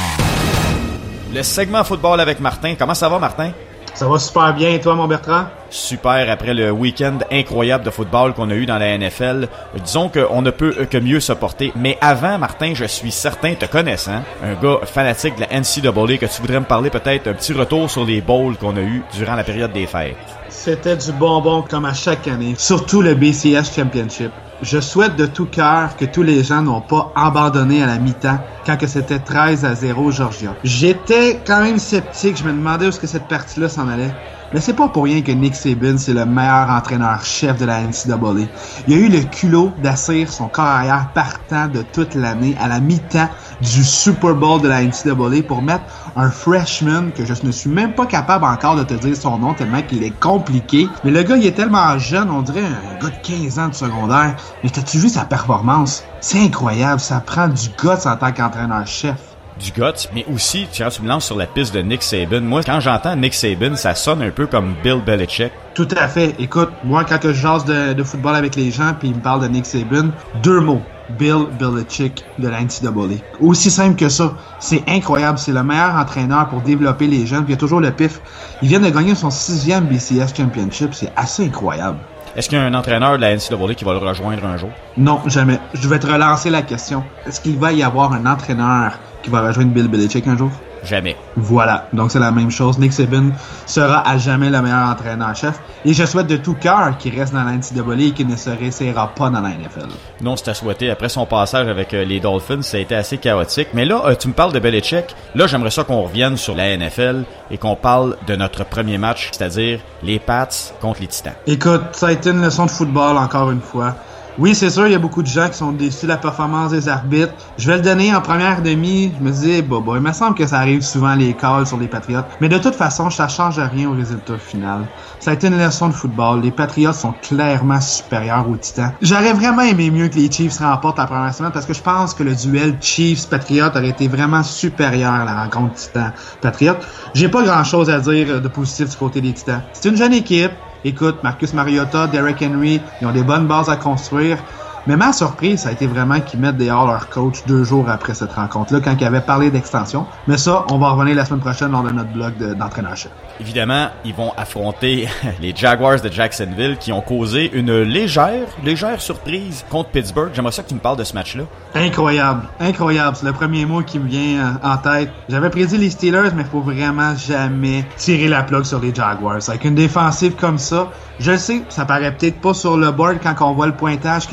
Le 1.33 1.45
segment 1.45 1.85
football 1.85 2.19
avec 2.19 2.41
Martin. 2.41 2.75
Comment 2.77 2.95
ça 2.95 3.09
va, 3.09 3.21
Martin? 3.21 3.53
Ça 3.95 4.09
va 4.09 4.19
super 4.19 4.53
bien, 4.53 4.71
et 4.71 4.81
toi, 4.81 4.97
mon 4.97 5.07
Bertrand? 5.07 5.45
Super, 5.71 6.29
après 6.29 6.53
le 6.53 6.73
week-end 6.73 7.19
incroyable 7.31 7.85
de 7.85 7.91
football 7.91 8.35
qu'on 8.35 8.51
a 8.51 8.55
eu 8.55 8.67
dans 8.67 8.79
la 8.79 8.99
NFL. 8.99 9.47
Disons 9.85 10.09
qu'on 10.09 10.43
ne 10.43 10.51
peut 10.51 10.73
que 10.91 10.99
mieux 10.99 11.21
se 11.21 11.33
porter. 11.33 11.73
Mais 11.77 11.99
avant, 12.01 12.37
Martin, 12.37 12.73
je 12.75 12.87
suis 12.87 13.13
certain, 13.13 13.55
te 13.55 13.67
connaissant, 13.67 14.25
un 14.43 14.55
gars 14.61 14.81
fanatique 14.87 15.37
de 15.37 15.43
la 15.43 15.61
NCAA, 15.61 16.19
que 16.19 16.27
tu 16.27 16.41
voudrais 16.41 16.59
me 16.59 16.65
parler 16.65 16.91
peut-être 16.91 17.29
un 17.29 17.35
petit 17.35 17.53
retour 17.53 17.89
sur 17.89 18.05
les 18.05 18.21
bowls 18.21 18.57
qu'on 18.57 18.77
a 18.77 18.81
eu 18.81 19.05
durant 19.17 19.37
la 19.37 19.45
période 19.45 19.73
des 19.73 19.87
fêtes. 19.87 20.17
C'était 20.65 20.97
du 20.97 21.13
bonbon 21.13 21.61
comme 21.61 21.85
à 21.85 21.93
chaque 21.93 22.27
année, 22.27 22.55
surtout 22.57 23.03
le 23.03 23.15
BCS 23.15 23.71
Championship. 23.77 24.31
Je 24.63 24.81
souhaite 24.81 25.15
de 25.15 25.27
tout 25.27 25.45
cœur 25.45 25.95
que 25.95 26.07
tous 26.07 26.23
les 26.23 26.43
gens 26.43 26.63
n'ont 26.63 26.81
pas 26.81 27.13
abandonné 27.17 27.83
à 27.83 27.87
la 27.87 27.99
mi-temps 27.99 28.39
quand 28.65 28.79
que 28.79 28.87
c'était 28.87 29.19
13 29.19 29.67
à 29.67 29.75
0 29.75 30.11
Georgia. 30.11 30.57
J'étais 30.65 31.43
quand 31.47 31.61
même 31.61 31.79
sceptique, 31.79 32.39
je 32.39 32.45
me 32.45 32.53
demandais 32.53 32.87
où 32.87 32.89
est-ce 32.89 32.99
que 32.99 33.07
cette 33.07 33.29
partie-là 33.29 33.69
s'en 33.69 33.87
allait. 33.91 34.15
Mais 34.55 34.61
c'est 34.61 34.75
pas 34.75 34.89
pour 34.89 35.03
rien 35.03 35.21
que 35.23 35.33
Nick 35.33 35.57
Saban, 35.57 35.99
c'est 35.99 36.13
le 36.13 36.27
meilleur 36.27 36.71
entraîneur-chef 36.71 37.59
de 37.59 37.65
la 37.65 37.83
NCAA. 37.83 38.47
Il 38.87 38.95
a 38.95 38.97
eu 38.97 39.09
le 39.09 39.23
culot 39.23 39.73
d'assurer 39.83 40.27
son 40.27 40.49
carrière 40.49 41.11
partant 41.13 41.67
de 41.67 41.83
toute 41.83 42.15
l'année 42.15 42.57
à 42.61 42.69
la 42.69 42.79
mi-temps 42.79 43.29
du 43.61 43.83
Super 43.83 44.37
Bowl 44.37 44.63
de 44.63 44.69
la 44.69 44.85
NCAA 44.85 45.43
pour 45.49 45.61
mettre 45.61 45.83
un 46.15 46.31
freshman 46.31 47.11
que 47.11 47.25
je 47.25 47.35
ne 47.43 47.51
suis 47.51 47.69
même 47.69 47.97
pas 47.97 48.07
capable 48.07 48.45
encore 48.45 48.77
de 48.77 48.85
te 48.85 48.95
dire 48.95 49.17
son 49.17 49.41
nom 49.41 49.55
tellement 49.55 49.83
qu'il 49.83 50.05
est 50.05 50.17
compliqué. 50.21 50.89
Mais 51.03 51.11
le 51.11 51.25
gars, 51.25 51.37
il 51.37 51.45
est 51.45 51.57
tellement 51.57 51.99
jeune, 51.99 52.31
on 52.31 52.43
dirait 52.43 52.63
un 52.65 52.95
gars 52.95 53.11
de 53.11 53.17
15 53.17 53.59
ans 53.59 53.69
de 53.71 53.75
secondaire. 53.75 54.37
Mais 54.63 54.71
t'as-tu 54.71 54.99
vu 54.99 55.09
sa 55.09 55.25
performance? 55.25 56.05
C'est 56.21 56.41
incroyable, 56.41 57.01
ça 57.01 57.19
prend 57.19 57.49
du 57.49 57.71
guts 57.71 58.07
en 58.07 58.17
tant 58.17 58.31
qu'entraîneur-chef 58.31 59.34
du 59.61 59.73
guts, 59.73 60.09
mais 60.15 60.25
aussi, 60.33 60.67
quand 60.77 60.89
tu 60.91 61.03
me 61.03 61.09
lances 61.09 61.27
sur 61.27 61.37
la 61.37 61.47
piste 61.47 61.75
de 61.75 61.81
Nick 61.81 62.03
Saban, 62.03 62.41
moi, 62.41 62.63
quand 62.63 62.81
j'entends 62.81 63.17
Nick 63.17 63.35
Saban, 63.35 63.77
ça 63.77 63.95
sonne 63.95 64.23
un 64.23 64.31
peu 64.31 64.47
comme 64.47 64.75
Bill 64.83 65.01
Belichick. 65.05 65.53
Tout 65.75 65.89
à 65.97 66.09
fait. 66.09 66.35
Écoute, 66.39 66.71
moi, 66.85 67.05
quand 67.05 67.19
je 67.23 67.33
jase 67.33 67.65
de, 67.65 68.03
football 68.03 68.35
avec 68.35 68.57
les 68.57 68.71
gens, 68.71 68.95
puis 68.99 69.09
ils 69.09 69.15
me 69.15 69.21
parlent 69.21 69.43
de 69.43 69.49
Nick 69.49 69.67
Saban, 69.67 70.11
deux 70.43 70.61
mots. 70.61 70.83
Bill 71.19 71.47
Belichick 71.59 72.25
de 72.39 72.49
la 72.49 72.63
NCAA. 72.63 73.19
Aussi 73.39 73.71
simple 73.71 73.97
que 73.97 74.09
ça. 74.09 74.35
C'est 74.59 74.83
incroyable. 74.89 75.39
C'est 75.39 75.53
le 75.53 75.63
meilleur 75.63 75.95
entraîneur 75.97 76.49
pour 76.49 76.63
développer 76.63 77.07
les 77.07 77.27
jeunes. 77.27 77.45
Il 77.47 77.51
y 77.51 77.55
a 77.55 77.59
toujours 77.59 77.81
le 77.81 77.91
pif. 77.91 78.23
Il 78.63 78.69
vient 78.69 78.81
de 78.81 78.89
gagner 78.89 79.15
son 79.15 79.29
sixième 79.31 79.85
BCS 79.85 80.35
Championship. 80.35 80.95
C'est 80.95 81.13
assez 81.15 81.45
incroyable. 81.45 81.99
Est-ce 82.37 82.49
qu'il 82.49 82.59
y 82.59 82.61
a 82.61 82.65
un 82.65 82.75
entraîneur 82.75 83.13
de 83.17 83.21
la 83.23 83.37
NCAA 83.37 83.75
qui 83.75 83.85
va 83.85 83.93
le 83.93 83.99
rejoindre 83.99 84.45
un 84.45 84.57
jour? 84.57 84.71
Non, 84.97 85.21
jamais. 85.27 85.61
Je 85.73 85.89
vais 85.89 86.01
te 86.01 86.07
relancer 86.09 86.51
la 86.51 86.63
question. 86.63 87.05
Est-ce 87.27 87.41
qu'il 87.41 87.57
va 87.59 87.73
y 87.73 87.83
avoir 87.83 88.13
un 88.13 88.27
entraîneur 88.27 88.99
qui 89.23 89.31
va 89.31 89.47
rejoindre 89.47 89.71
Bill 89.71 89.87
Belichick 89.87 90.27
un 90.27 90.37
jour? 90.37 90.51
Jamais. 90.85 91.17
Voilà. 91.37 91.89
Donc 91.93 92.11
c'est 92.11 92.19
la 92.19 92.31
même 92.31 92.51
chose. 92.51 92.79
Nick 92.79 92.93
Saban 92.93 93.31
sera 93.67 94.09
à 94.09 94.19
jamais 94.19 94.51
le 94.51 94.61
meilleur 94.61 94.89
entraîneur-chef. 94.89 95.61
Et 95.85 95.95
je 95.95 96.05
souhaite 96.05 96.27
de 96.27 96.37
tout 96.37 96.55
cœur 96.55 96.97
qu'il 96.99 97.19
reste 97.19 97.33
dans 97.33 97.45
la 97.45 97.53
NCAA 97.53 98.09
et 98.09 98.11
qu'il 98.13 98.27
ne 98.27 98.37
se 98.37 98.51
réessayera 98.51 99.13
pas 99.15 99.31
dans 99.31 99.41
la 99.41 99.51
NFL. 99.51 99.89
Non, 100.21 100.37
c'est 100.37 100.49
à 100.49 100.55
souhaiter. 100.55 100.91
Après 100.91 101.09
son 101.09 101.27
passage 101.27 101.69
avec 101.69 101.95
euh, 101.95 102.05
les 102.05 102.21
Dolphins, 102.21 102.63
ça 102.63 102.77
a 102.77 102.81
été 102.81 102.95
assez 102.95 103.19
chaotique. 103.19 103.69
Mais 103.75 103.85
là, 103.85 104.03
euh, 104.07 104.15
tu 104.15 104.29
me 104.29 104.33
parles 104.33 104.53
de 104.53 104.59
Belichick. 104.59 105.15
Là, 105.35 105.47
j'aimerais 105.47 105.71
ça 105.71 105.85
qu'on 105.85 106.03
revienne 106.03 106.37
sur 106.37 106.55
la 106.55 106.77
NFL 106.77 107.25
et 107.51 107.59
qu'on 107.59 107.77
parle 107.77 108.17
de 108.27 108.37
notre 108.37 108.65
premier 108.65 108.99
match, 108.99 109.31
c'est-à-dire 109.33 109.81
les 110.03 110.19
Pats 110.19 110.49
contre 110.81 111.01
les 111.01 111.07
Titans. 111.07 111.35
Écoute, 111.47 111.83
ça 111.93 112.09
a 112.09 112.13
été 112.13 112.31
une 112.31 112.43
leçon 112.43 112.67
de 112.67 112.71
football 112.71 113.17
encore 113.17 113.51
une 113.51 113.61
fois. 113.61 113.95
Oui, 114.37 114.57
c'est 114.57 114.69
sûr, 114.71 114.89
il 114.89 114.93
y 114.93 114.97
a 114.97 114.99
beaucoup 114.99 115.23
de 115.23 115.29
gens 115.29 115.49
qui 115.49 115.57
sont 115.57 115.71
déçus 115.71 116.07
de 116.07 116.11
la 116.11 116.17
performance 116.17 116.73
des 116.73 116.89
arbitres. 116.89 117.35
Je 117.57 117.71
vais 117.71 117.77
le 117.77 117.83
donner 117.83 118.13
en 118.13 118.21
première 118.21 118.63
demi. 118.63 119.15
Je 119.17 119.23
me 119.23 119.31
dis, 119.31 119.63
bah, 119.63 119.77
bah, 119.81 119.93
il 119.95 120.01
me 120.01 120.13
semble 120.13 120.35
que 120.37 120.45
ça 120.45 120.59
arrive 120.59 120.83
souvent 120.83 121.15
les 121.15 121.37
calls 121.37 121.69
sur 121.69 121.79
les 121.79 121.87
Patriots. 121.87 122.25
Mais 122.41 122.49
de 122.49 122.59
toute 122.59 122.75
façon, 122.75 123.11
ça 123.11 123.29
change 123.29 123.61
rien 123.61 123.89
au 123.89 123.93
résultat 123.93 124.37
final. 124.39 124.91
Ça 125.21 125.31
a 125.31 125.35
été 125.35 125.47
une 125.47 125.57
leçon 125.57 125.89
de 125.89 125.95
football. 125.95 126.41
Les 126.43 126.51
Patriots 126.51 126.93
sont 126.93 127.13
clairement 127.13 127.81
supérieurs 127.81 128.49
aux 128.49 128.57
Titans. 128.57 128.97
J'aurais 129.01 129.35
vraiment 129.35 129.63
aimé 129.63 129.93
mieux 129.93 130.09
que 130.09 130.17
les 130.17 130.29
Chiefs 130.29 130.59
remportent 130.59 130.99
la 130.99 131.07
première 131.07 131.33
semaine 131.33 131.53
parce 131.53 131.67
que 131.67 131.75
je 131.75 131.83
pense 131.83 132.13
que 132.13 132.25
le 132.25 132.35
duel 132.35 132.79
Chiefs-Patriots 132.81 133.69
aurait 133.69 133.91
été 133.91 134.09
vraiment 134.09 134.43
supérieur 134.43 135.13
à 135.13 135.25
la 135.25 135.45
rencontre 135.45 135.75
Titans-Patriots. 135.77 136.79
J'ai 137.15 137.29
pas 137.29 137.45
grand 137.45 137.63
chose 137.63 137.89
à 137.89 138.01
dire 138.01 138.41
de 138.43 138.49
positif 138.49 138.89
du 138.89 138.97
côté 138.97 139.21
des 139.21 139.33
Titans. 139.33 139.63
C'est 139.73 139.89
une 139.89 139.97
jeune 139.97 140.13
équipe. 140.13 140.55
Écoute, 140.87 141.23
Marcus 141.23 141.55
Mariota, 141.55 142.07
Derek 142.09 142.43
Henry, 142.43 142.83
ils 143.01 143.07
ont 143.07 143.13
des 143.13 143.23
bonnes 143.23 143.47
bases 143.47 143.71
à 143.71 143.77
construire. 143.77 144.45
Mais 144.87 144.97
ma 144.97 145.15
surprise, 145.15 145.61
ça 145.61 145.71
a 145.71 145.73
été 145.73 145.87
vraiment 145.87 146.21
qu'ils 146.21 146.41
mettent 146.41 146.59
dehors 146.59 146.87
leur 146.87 147.09
coach 147.09 147.43
deux 147.47 147.65
jours 147.65 147.89
après 147.89 148.13
cette 148.13 148.33
rencontre-là, 148.33 148.81
quand 148.85 148.95
ils 149.01 149.05
avaient 149.05 149.23
parlé 149.23 149.51
d'extension. 149.51 150.07
Mais 150.27 150.37
ça, 150.37 150.67
on 150.71 150.79
va 150.79 150.91
revenir 150.91 151.17
la 151.17 151.25
semaine 151.25 151.41
prochaine 151.41 151.71
lors 151.71 151.83
de 151.83 151.91
notre 151.91 152.11
blog 152.11 152.35
d'entraîneurship. 152.55 153.11
Évidemment, 153.41 153.89
ils 154.05 154.15
vont 154.15 154.33
affronter 154.37 155.09
les 155.41 155.55
Jaguars 155.57 156.01
de 156.01 156.11
Jacksonville 156.11 156.77
qui 156.79 156.93
ont 156.93 157.01
causé 157.01 157.51
une 157.55 157.81
légère, 157.81 158.47
légère 158.63 159.01
surprise 159.01 159.65
contre 159.71 159.89
Pittsburgh. 159.89 160.31
J'aimerais 160.35 160.53
ça 160.53 160.63
que 160.63 160.69
tu 160.69 160.75
me 160.75 160.81
parles 160.81 160.99
de 160.99 161.05
ce 161.05 161.15
match-là. 161.15 161.45
Incroyable, 161.75 162.43
incroyable. 162.61 163.17
C'est 163.17 163.27
le 163.27 163.33
premier 163.33 163.65
mot 163.65 163.83
qui 163.83 163.99
me 163.99 164.07
vient 164.07 164.59
euh, 164.63 164.69
en 164.69 164.77
tête. 164.77 165.11
J'avais 165.31 165.49
prédit 165.49 165.79
les 165.79 165.91
Steelers, 165.91 166.31
mais 166.37 166.43
il 166.43 166.49
faut 166.49 166.61
vraiment 166.61 167.15
jamais 167.17 167.85
tirer 167.97 168.29
la 168.29 168.43
plug 168.43 168.65
sur 168.65 168.81
les 168.81 168.95
Jaguars. 168.95 169.49
Avec 169.49 169.65
une 169.65 169.75
défensive 169.75 170.35
comme 170.35 170.59
ça, 170.59 170.91
je 171.19 171.37
sais, 171.37 171.63
ça 171.69 171.85
paraît 171.85 172.15
peut-être 172.15 172.41
pas 172.41 172.55
sur 172.55 172.77
le 172.77 172.91
board 172.91 173.19
quand 173.23 173.35
on 173.41 173.55
voit 173.55 173.67
le 173.67 173.75
pointage 173.75 174.29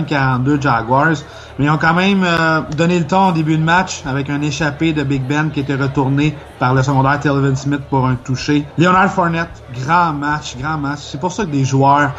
45-42 0.00 0.60
Jaguars, 0.60 1.16
mais 1.58 1.66
ils 1.66 1.70
ont 1.70 1.78
quand 1.78 1.94
même 1.94 2.24
euh, 2.24 2.60
donné 2.76 2.98
le 2.98 3.06
temps 3.06 3.28
au 3.28 3.32
début 3.32 3.56
de 3.56 3.62
match 3.62 4.02
avec 4.06 4.30
un 4.30 4.40
échappé 4.40 4.92
de 4.92 5.02
Big 5.02 5.22
Ben 5.22 5.50
qui 5.50 5.60
était 5.60 5.74
retourné 5.74 6.34
par 6.58 6.74
le 6.74 6.82
secondaire 6.82 7.20
Telvin 7.20 7.54
Smith 7.54 7.82
pour 7.90 8.06
un 8.06 8.16
toucher. 8.16 8.64
Leonard 8.78 9.12
Fournette, 9.12 9.62
grand 9.74 10.12
match, 10.12 10.56
grand 10.56 10.78
match. 10.78 11.00
C'est 11.02 11.20
pour 11.20 11.32
ça 11.32 11.44
que 11.44 11.50
des 11.50 11.64
joueurs 11.64 12.12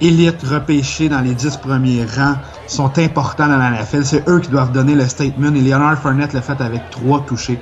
élites 0.00 0.42
repêchés 0.42 1.08
dans 1.08 1.20
les 1.20 1.34
10 1.34 1.58
premiers 1.58 2.04
rangs 2.04 2.36
sont 2.66 2.98
importants 2.98 3.46
dans 3.46 3.58
la 3.58 3.70
NFL. 3.70 4.04
C'est 4.04 4.28
eux 4.28 4.40
qui 4.40 4.50
doivent 4.50 4.72
donner 4.72 4.94
le 4.94 5.06
statement 5.06 5.54
et 5.54 5.60
Leonard 5.60 5.98
Fournette 5.98 6.32
l'a 6.32 6.42
fait 6.42 6.60
avec 6.60 6.90
trois 6.90 7.24
touchés. 7.24 7.58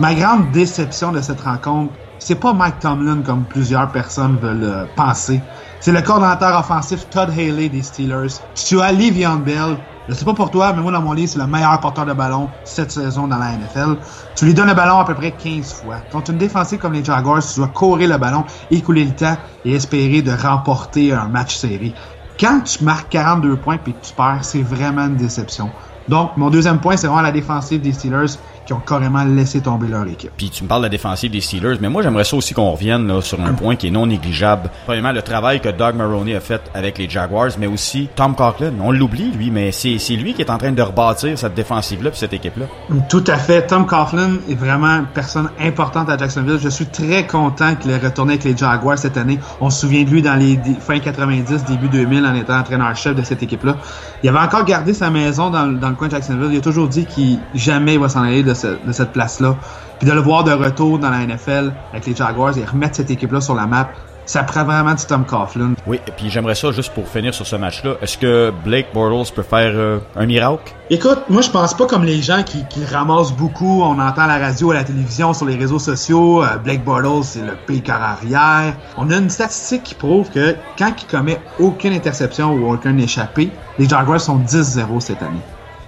Ma 0.00 0.14
grande 0.14 0.50
déception 0.52 1.12
de 1.12 1.20
cette 1.20 1.42
rencontre, 1.42 1.92
c'est 2.18 2.36
pas 2.36 2.52
Mike 2.52 2.78
Tomlin 2.80 3.22
comme 3.22 3.44
plusieurs 3.44 3.90
personnes 3.92 4.36
veulent 4.40 4.64
euh, 4.64 4.84
penser. 4.96 5.40
C'est 5.84 5.90
le 5.90 6.00
coordinateur 6.00 6.56
offensif 6.60 7.10
Todd 7.10 7.30
Haley 7.30 7.68
des 7.68 7.82
Steelers. 7.82 8.28
Tu 8.54 8.80
as 8.80 8.92
Livion 8.92 9.34
Bell. 9.38 9.78
Je 10.06 10.14
sais 10.14 10.24
pas 10.24 10.32
pour 10.32 10.52
toi, 10.52 10.72
mais 10.72 10.80
moi 10.80 10.92
dans 10.92 11.02
mon 11.02 11.12
livre, 11.12 11.32
c'est 11.32 11.40
le 11.40 11.48
meilleur 11.48 11.80
porteur 11.80 12.06
de 12.06 12.12
ballon 12.12 12.50
cette 12.62 12.92
saison 12.92 13.26
dans 13.26 13.38
la 13.38 13.56
NFL. 13.56 13.96
Tu 14.36 14.44
lui 14.44 14.54
donnes 14.54 14.68
le 14.68 14.74
ballon 14.74 14.98
à 15.00 15.04
peu 15.04 15.16
près 15.16 15.32
15 15.32 15.72
fois. 15.72 16.02
Contre 16.12 16.30
une 16.30 16.38
défensive 16.38 16.78
comme 16.78 16.92
les 16.92 17.02
Jaguars, 17.02 17.44
tu 17.44 17.56
dois 17.56 17.66
courir 17.66 18.08
le 18.10 18.18
ballon, 18.18 18.44
écouler 18.70 19.04
le 19.04 19.16
temps 19.16 19.36
et 19.64 19.72
espérer 19.72 20.22
de 20.22 20.30
remporter 20.30 21.12
un 21.12 21.26
match 21.26 21.56
série. 21.56 21.96
Quand 22.38 22.60
tu 22.60 22.84
marques 22.84 23.10
42 23.10 23.60
points 23.60 23.78
puis 23.78 23.98
tu 23.98 24.14
perds, 24.14 24.44
c'est 24.44 24.62
vraiment 24.62 25.06
une 25.06 25.16
déception. 25.16 25.72
Donc, 26.06 26.36
mon 26.36 26.50
deuxième 26.50 26.80
point, 26.80 26.96
c'est 26.96 27.08
vraiment 27.08 27.22
la 27.22 27.32
défensive 27.32 27.80
des 27.80 27.92
Steelers 27.92 28.38
qui 28.66 28.72
ont 28.72 28.80
carrément 28.80 29.24
laissé 29.24 29.60
tomber 29.60 29.88
leur 29.88 30.06
équipe. 30.06 30.30
Puis 30.36 30.50
tu 30.50 30.64
me 30.64 30.68
parles 30.68 30.82
de 30.82 30.86
la 30.86 30.90
défensive 30.90 31.30
des 31.30 31.40
Steelers, 31.40 31.78
mais 31.80 31.88
moi 31.88 32.02
j'aimerais 32.02 32.24
ça 32.24 32.36
aussi 32.36 32.54
qu'on 32.54 32.70
revienne 32.70 33.06
là, 33.06 33.20
sur 33.20 33.40
un 33.40 33.52
point 33.52 33.76
qui 33.76 33.88
est 33.88 33.90
non 33.90 34.06
négligeable. 34.06 34.70
Premièrement, 34.84 35.12
le 35.12 35.22
travail 35.22 35.60
que 35.60 35.68
Doug 35.68 35.94
Maroney 35.96 36.34
a 36.34 36.40
fait 36.40 36.62
avec 36.74 36.98
les 36.98 37.08
Jaguars, 37.08 37.50
mais 37.58 37.66
aussi 37.66 38.08
Tom 38.14 38.34
Coughlin. 38.34 38.72
On 38.80 38.92
l'oublie, 38.92 39.30
lui, 39.30 39.50
mais 39.50 39.72
c'est 39.72 39.98
lui 40.16 40.34
qui 40.34 40.42
est 40.42 40.50
en 40.50 40.58
train 40.58 40.72
de 40.72 40.82
rebâtir 40.82 41.38
cette 41.38 41.54
défensive-là 41.54 42.10
puis 42.10 42.18
cette 42.18 42.32
équipe-là. 42.32 42.66
Tout 43.08 43.24
à 43.26 43.36
fait. 43.36 43.66
Tom 43.66 43.86
Coughlin 43.86 44.38
est 44.48 44.54
vraiment 44.54 44.98
une 44.98 45.06
personne 45.06 45.50
importante 45.60 46.08
à 46.08 46.16
Jacksonville. 46.16 46.58
Je 46.62 46.68
suis 46.68 46.86
très 46.86 47.26
content 47.26 47.74
qu'il 47.74 47.90
ait 47.90 47.98
retourné 47.98 48.34
avec 48.34 48.44
les 48.44 48.56
Jaguars 48.56 48.98
cette 48.98 49.16
année. 49.16 49.38
On 49.60 49.70
se 49.70 49.80
souvient 49.80 50.04
de 50.04 50.10
lui 50.10 50.22
dans 50.22 50.34
les 50.34 50.58
fin 50.80 50.98
90, 50.98 51.64
début 51.64 51.88
2000 51.88 52.24
en 52.26 52.34
étant 52.34 52.58
entraîneur-chef 52.58 53.14
de 53.14 53.22
cette 53.22 53.42
équipe-là. 53.42 53.76
Il 54.22 54.28
avait 54.28 54.38
encore 54.38 54.64
gardé 54.64 54.94
sa 54.94 55.10
maison 55.10 55.50
dans, 55.50 55.66
dans 55.66 55.88
le 55.88 55.94
coin 55.94 56.06
de 56.08 56.12
Jacksonville. 56.12 56.50
Il 56.52 56.58
a 56.58 56.60
toujours 56.60 56.88
dit 56.88 57.06
qu'il 57.06 57.38
jamais 57.54 57.94
il 57.94 58.00
va 58.00 58.08
s'en 58.08 58.22
aller 58.22 58.42
de, 58.42 58.54
ce, 58.62 58.86
de 58.86 58.92
cette 58.92 59.12
place-là. 59.12 59.56
Puis 59.98 60.08
de 60.08 60.14
le 60.14 60.20
voir 60.20 60.44
de 60.44 60.52
retour 60.52 60.98
dans 60.98 61.10
la 61.10 61.26
NFL 61.26 61.72
avec 61.92 62.06
les 62.06 62.16
Jaguars 62.16 62.56
et 62.56 62.64
remettre 62.64 62.96
cette 62.96 63.10
équipe-là 63.10 63.40
sur 63.40 63.54
la 63.54 63.66
map, 63.66 63.90
ça 64.24 64.42
prend 64.44 64.64
vraiment 64.64 64.94
du 64.94 65.04
Tom 65.04 65.24
Coughlin. 65.24 65.74
Oui, 65.86 66.00
et 66.06 66.10
puis 66.12 66.30
j'aimerais 66.30 66.54
ça 66.54 66.70
juste 66.70 66.94
pour 66.94 67.08
finir 67.08 67.34
sur 67.34 67.46
ce 67.46 67.56
match-là. 67.56 67.94
Est-ce 68.00 68.18
que 68.18 68.52
Blake 68.64 68.86
Bortles 68.94 69.32
peut 69.34 69.42
faire 69.42 69.72
euh, 69.74 69.98
un 70.16 70.26
miracle? 70.26 70.74
Écoute, 70.90 71.22
moi 71.28 71.42
je 71.42 71.50
pense 71.50 71.74
pas 71.74 71.86
comme 71.86 72.04
les 72.04 72.22
gens 72.22 72.42
qui, 72.42 72.64
qui 72.68 72.84
ramassent 72.84 73.32
beaucoup. 73.32 73.82
On 73.82 73.98
entend 73.98 74.22
à 74.22 74.26
la 74.26 74.38
radio, 74.38 74.70
à 74.70 74.74
la 74.74 74.84
télévision, 74.84 75.34
sur 75.34 75.46
les 75.46 75.56
réseaux 75.56 75.78
sociaux. 75.78 76.42
Euh, 76.42 76.56
Blake 76.58 76.84
Bortles, 76.84 77.24
c'est 77.24 77.42
le 77.42 77.56
pire 77.66 77.94
arrière. 77.94 78.74
On 78.96 79.10
a 79.10 79.16
une 79.16 79.30
statistique 79.30 79.82
qui 79.82 79.94
prouve 79.94 80.30
que 80.30 80.54
quand 80.78 80.92
il 81.00 81.06
commet 81.06 81.40
aucune 81.58 81.92
interception 81.92 82.52
ou 82.54 82.72
aucun 82.72 82.96
échappé, 82.98 83.50
les 83.78 83.88
Jaguars 83.88 84.20
sont 84.20 84.38
10-0 84.38 85.00
cette 85.00 85.22
année. 85.22 85.40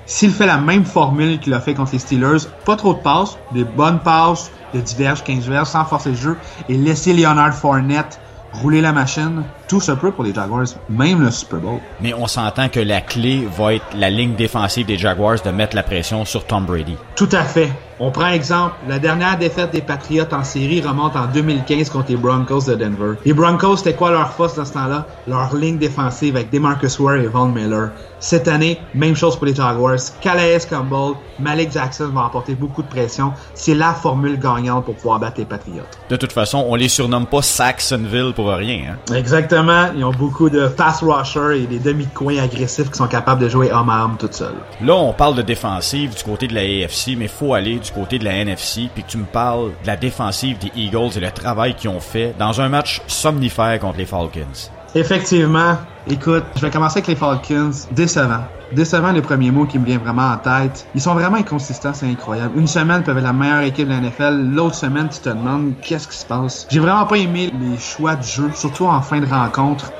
S'il 0.06 0.32
fait 0.32 0.46
la 0.46 0.58
même 0.58 0.84
formule 0.84 1.38
qu'il 1.38 1.54
a 1.54 1.60
fait 1.60 1.74
contre 1.74 1.92
les 1.92 1.98
Steelers, 1.98 2.48
pas 2.64 2.76
trop 2.76 2.94
de 2.94 2.98
passes, 2.98 3.38
des 3.52 3.64
bonnes 3.64 4.00
passes, 4.00 4.50
de 4.74 4.80
diverges, 4.80 5.24
15 5.24 5.48
verges, 5.48 5.68
sans 5.68 5.84
forcer 5.84 6.10
le 6.10 6.16
jeu, 6.16 6.36
et 6.68 6.74
laisser 6.74 7.14
Leonard 7.14 7.54
Fournette 7.54 8.20
rouler 8.52 8.80
la 8.80 8.92
machine, 8.92 9.42
tout 9.66 9.80
se 9.80 9.92
peut 9.92 10.12
pour 10.12 10.24
les 10.24 10.32
Jaguars, 10.32 10.66
même 10.88 11.22
le 11.22 11.30
Super 11.30 11.58
Bowl. 11.58 11.80
Mais 12.00 12.14
on 12.14 12.26
s'entend 12.26 12.68
que 12.68 12.80
la 12.80 13.00
clé 13.00 13.48
va 13.56 13.74
être 13.74 13.86
la 13.94 14.10
ligne 14.10 14.34
défensive 14.34 14.86
des 14.86 14.96
Jaguars 14.96 15.40
de 15.44 15.50
mettre 15.50 15.74
la 15.74 15.82
pression 15.82 16.24
sur 16.24 16.46
Tom 16.46 16.64
Brady. 16.64 16.96
Tout 17.16 17.28
à 17.32 17.42
fait. 17.42 17.72
On 18.06 18.10
prend 18.10 18.28
exemple, 18.28 18.74
la 18.86 18.98
dernière 18.98 19.38
défaite 19.38 19.70
des 19.70 19.80
Patriots 19.80 20.26
en 20.30 20.44
série 20.44 20.82
remonte 20.82 21.16
en 21.16 21.24
2015 21.24 21.88
contre 21.88 22.10
les 22.10 22.18
Broncos 22.18 22.66
de 22.66 22.74
Denver. 22.74 23.14
Les 23.24 23.32
Broncos, 23.32 23.78
c'était 23.78 23.94
quoi 23.94 24.10
leur 24.10 24.30
force 24.34 24.56
dans 24.56 24.66
ce 24.66 24.74
temps-là? 24.74 25.06
Leur 25.26 25.56
ligne 25.56 25.78
défensive 25.78 26.36
avec 26.36 26.50
DeMarcus 26.50 26.98
Ware 26.98 27.16
et 27.16 27.28
Von 27.28 27.48
Miller. 27.48 27.92
Cette 28.20 28.46
année, 28.46 28.78
même 28.94 29.16
chose 29.16 29.36
pour 29.36 29.46
les 29.46 29.54
Jaguars. 29.54 29.96
Calais 30.20 30.58
Campbell, 30.68 31.14
Malik 31.38 31.72
Jackson 31.72 32.08
vont 32.12 32.20
apporter 32.20 32.54
beaucoup 32.54 32.82
de 32.82 32.88
pression. 32.88 33.32
C'est 33.54 33.74
la 33.74 33.94
formule 33.94 34.38
gagnante 34.38 34.84
pour 34.84 34.96
pouvoir 34.96 35.18
battre 35.18 35.38
les 35.38 35.46
Patriots. 35.46 35.84
De 36.10 36.16
toute 36.16 36.32
façon, 36.32 36.62
on 36.68 36.74
les 36.74 36.88
surnomme 36.88 37.26
pas 37.26 37.40
Saxonville 37.40 38.32
pour 38.34 38.48
rien. 38.48 38.92
Hein? 38.92 39.14
Exactement. 39.14 39.88
Ils 39.96 40.04
ont 40.04 40.12
beaucoup 40.12 40.50
de 40.50 40.68
pass 40.68 41.02
rushers 41.02 41.62
et 41.62 41.66
des 41.66 41.78
demi-coins 41.78 42.38
agressifs 42.38 42.90
qui 42.90 42.98
sont 42.98 43.08
capables 43.08 43.42
de 43.42 43.48
jouer 43.48 43.72
homme 43.72 43.88
à 43.88 44.04
homme 44.04 44.16
tout 44.18 44.28
seul. 44.30 44.54
Là, 44.82 44.94
on 44.94 45.14
parle 45.14 45.36
de 45.36 45.42
défensive 45.42 46.14
du 46.14 46.22
côté 46.22 46.48
de 46.48 46.54
la 46.54 46.60
AFC, 46.60 47.16
mais 47.16 47.28
faut 47.28 47.54
aller 47.54 47.78
du 47.78 47.93
côté 47.94 48.18
de 48.18 48.24
la 48.24 48.32
NFC, 48.32 48.88
puis 48.92 49.02
que 49.02 49.10
tu 49.10 49.18
me 49.18 49.24
parles 49.24 49.70
de 49.82 49.86
la 49.86 49.96
défensive 49.96 50.58
des 50.58 50.72
Eagles 50.74 51.10
et 51.16 51.20
le 51.20 51.30
travail 51.30 51.74
qu'ils 51.74 51.90
ont 51.90 52.00
fait 52.00 52.34
dans 52.38 52.60
un 52.60 52.68
match 52.68 53.00
somnifère 53.06 53.78
contre 53.80 53.98
les 53.98 54.06
Falcons. 54.06 54.70
Effectivement. 54.94 55.76
Écoute, 56.08 56.44
je 56.54 56.60
vais 56.60 56.70
commencer 56.70 56.98
avec 56.98 57.08
les 57.08 57.16
Falcons. 57.16 57.70
Décevant. 57.92 58.44
Décevant 58.72 59.12
les 59.12 59.22
premiers 59.22 59.50
mots 59.50 59.66
qui 59.66 59.78
me 59.78 59.84
viennent 59.84 60.00
vraiment 60.00 60.30
en 60.32 60.36
tête. 60.36 60.86
Ils 60.94 61.00
sont 61.00 61.14
vraiment 61.14 61.36
inconsistants, 61.36 61.94
c'est 61.94 62.06
incroyable. 62.06 62.58
Une 62.58 62.66
semaine, 62.66 62.98
ils 63.00 63.04
peuvent 63.04 63.16
être 63.16 63.24
la 63.24 63.32
meilleure 63.32 63.62
équipe 63.62 63.88
de 63.88 63.92
la 63.92 64.00
NFL. 64.00 64.50
L'autre 64.52 64.74
semaine, 64.74 65.08
tu 65.08 65.20
te 65.20 65.28
demandes 65.30 65.72
qu'est-ce 65.82 66.06
qui 66.06 66.16
se 66.16 66.26
passe? 66.26 66.66
J'ai 66.70 66.80
vraiment 66.80 67.06
pas 67.06 67.16
aimé 67.16 67.52
les 67.58 67.78
choix 67.78 68.16
de 68.16 68.22
jeu, 68.22 68.50
surtout 68.54 68.86
en 68.86 69.00
fin 69.02 69.20
de 69.20 69.26
rencontre 69.26 69.92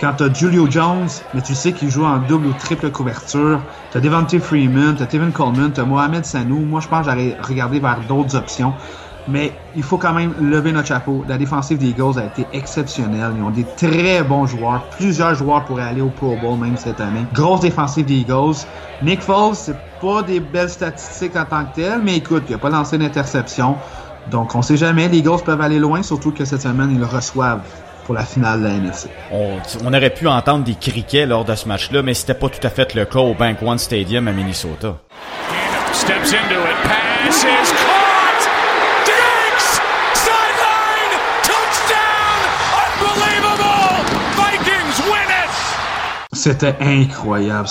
quand 0.00 0.14
t'as 0.16 0.32
Julio 0.32 0.66
Jones, 0.70 1.08
mais 1.34 1.42
tu 1.42 1.54
sais 1.54 1.74
qu'il 1.74 1.90
joue 1.90 2.06
en 2.06 2.18
double 2.18 2.46
ou 2.46 2.54
triple 2.54 2.90
couverture, 2.90 3.66
t'as 3.90 4.00
Devontae 4.00 4.40
Freeman, 4.40 4.96
t'as 4.96 5.06
Tevin 5.06 5.30
Coleman, 5.30 5.72
t'as 5.74 5.84
Mohamed 5.84 6.24
Sanou, 6.24 6.64
moi 6.64 6.80
je 6.80 6.88
pense 6.88 7.04
que 7.04 7.10
j'aurais 7.12 7.36
regardé 7.38 7.80
vers 7.80 8.00
d'autres 8.08 8.34
options. 8.34 8.74
Mais 9.26 9.52
il 9.74 9.82
faut 9.82 9.98
quand 9.98 10.14
même 10.14 10.34
lever 10.40 10.72
notre 10.72 10.88
chapeau. 10.88 11.22
La 11.28 11.36
défensive 11.36 11.76
des 11.76 11.90
Eagles 11.90 12.18
a 12.18 12.24
été 12.24 12.48
exceptionnelle. 12.52 13.34
Ils 13.36 13.42
ont 13.42 13.50
des 13.50 13.66
très 13.76 14.24
bons 14.24 14.46
joueurs. 14.46 14.88
Plusieurs 14.88 15.34
joueurs 15.34 15.66
pourraient 15.66 15.84
aller 15.84 16.00
au 16.00 16.08
Pro 16.08 16.36
Bowl 16.38 16.58
même 16.58 16.78
cette 16.78 17.00
année. 17.00 17.26
Grosse 17.32 17.60
défensive 17.60 18.06
des 18.06 18.14
Eagles. 18.14 18.56
Nick 19.02 19.20
Foles, 19.20 19.54
c'est 19.54 19.76
pas 20.00 20.22
des 20.22 20.40
belles 20.40 20.70
statistiques 20.70 21.36
en 21.36 21.44
tant 21.44 21.66
que 21.66 21.74
tel, 21.74 22.00
mais 22.02 22.16
écoute, 22.16 22.44
il 22.48 22.54
a 22.54 22.58
pas 22.58 22.70
lancé 22.70 22.96
d'interception. 22.96 23.76
Donc 24.26 24.54
on 24.54 24.62
sait 24.62 24.78
jamais, 24.78 25.08
les 25.08 25.18
Eagles 25.18 25.44
peuvent 25.44 25.60
aller 25.60 25.78
loin, 25.78 26.02
surtout 26.02 26.32
que 26.32 26.46
cette 26.46 26.62
semaine, 26.62 26.90
ils 26.90 26.98
le 26.98 27.06
reçoivent 27.06 27.68
pour 28.10 28.16
la 28.16 28.24
finale 28.24 28.58
de 28.60 28.66
la 28.66 28.74
NFC. 28.74 29.08
On, 29.30 29.58
on, 29.84 29.94
aurait 29.94 30.10
pu 30.10 30.26
entendre 30.26 30.64
des 30.64 30.74
criquets 30.74 31.26
lors 31.26 31.44
de 31.44 31.54
ce 31.54 31.68
match-là, 31.68 32.02
mais 32.02 32.12
c'était 32.12 32.34
pas 32.34 32.48
tout 32.48 32.66
à 32.66 32.68
fait 32.68 32.92
le 32.96 33.04
cas 33.04 33.20
au 33.20 33.34
Bank 33.34 33.58
One 33.62 33.78
Stadium 33.78 34.26
à 34.26 34.32
Minnesota. 34.32 34.96
Steps 35.92 36.32
into 36.32 36.58
it, 36.58 36.76
pass 36.82 37.44
is 37.44 37.70
caught! 37.70 38.42
Diggs! 39.06 39.80
Sideline! 40.14 41.12
Touchdown! 41.44 42.40
Unbelievable! 42.98 44.02
Vikings 44.34 45.06
win 45.06 45.30
it! 45.30 45.50
C'était 46.32 46.74
incroyable, 46.80 47.68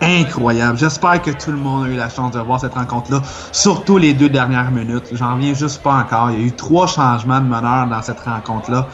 incroyable. 0.00 0.78
J'espère 0.78 1.20
que 1.20 1.32
tout 1.32 1.50
le 1.50 1.58
monde 1.58 1.84
a 1.84 1.88
eu 1.88 1.96
la 1.96 2.08
chance 2.08 2.32
de 2.32 2.40
voir 2.40 2.60
cette 2.60 2.72
rencontre-là, 2.72 3.20
surtout 3.52 3.98
les 3.98 4.14
deux 4.14 4.30
dernières 4.30 4.70
minutes. 4.70 5.10
J'en 5.12 5.36
viens 5.36 5.52
juste 5.52 5.82
pas 5.82 5.96
encore. 5.96 6.30
Il 6.30 6.40
y 6.40 6.42
a 6.44 6.46
eu 6.46 6.52
trois 6.52 6.86
changements 6.86 7.40
de 7.40 7.46
meneur 7.46 7.88
dans 7.88 8.00
cette 8.00 8.20
rencontre-là. 8.20 8.88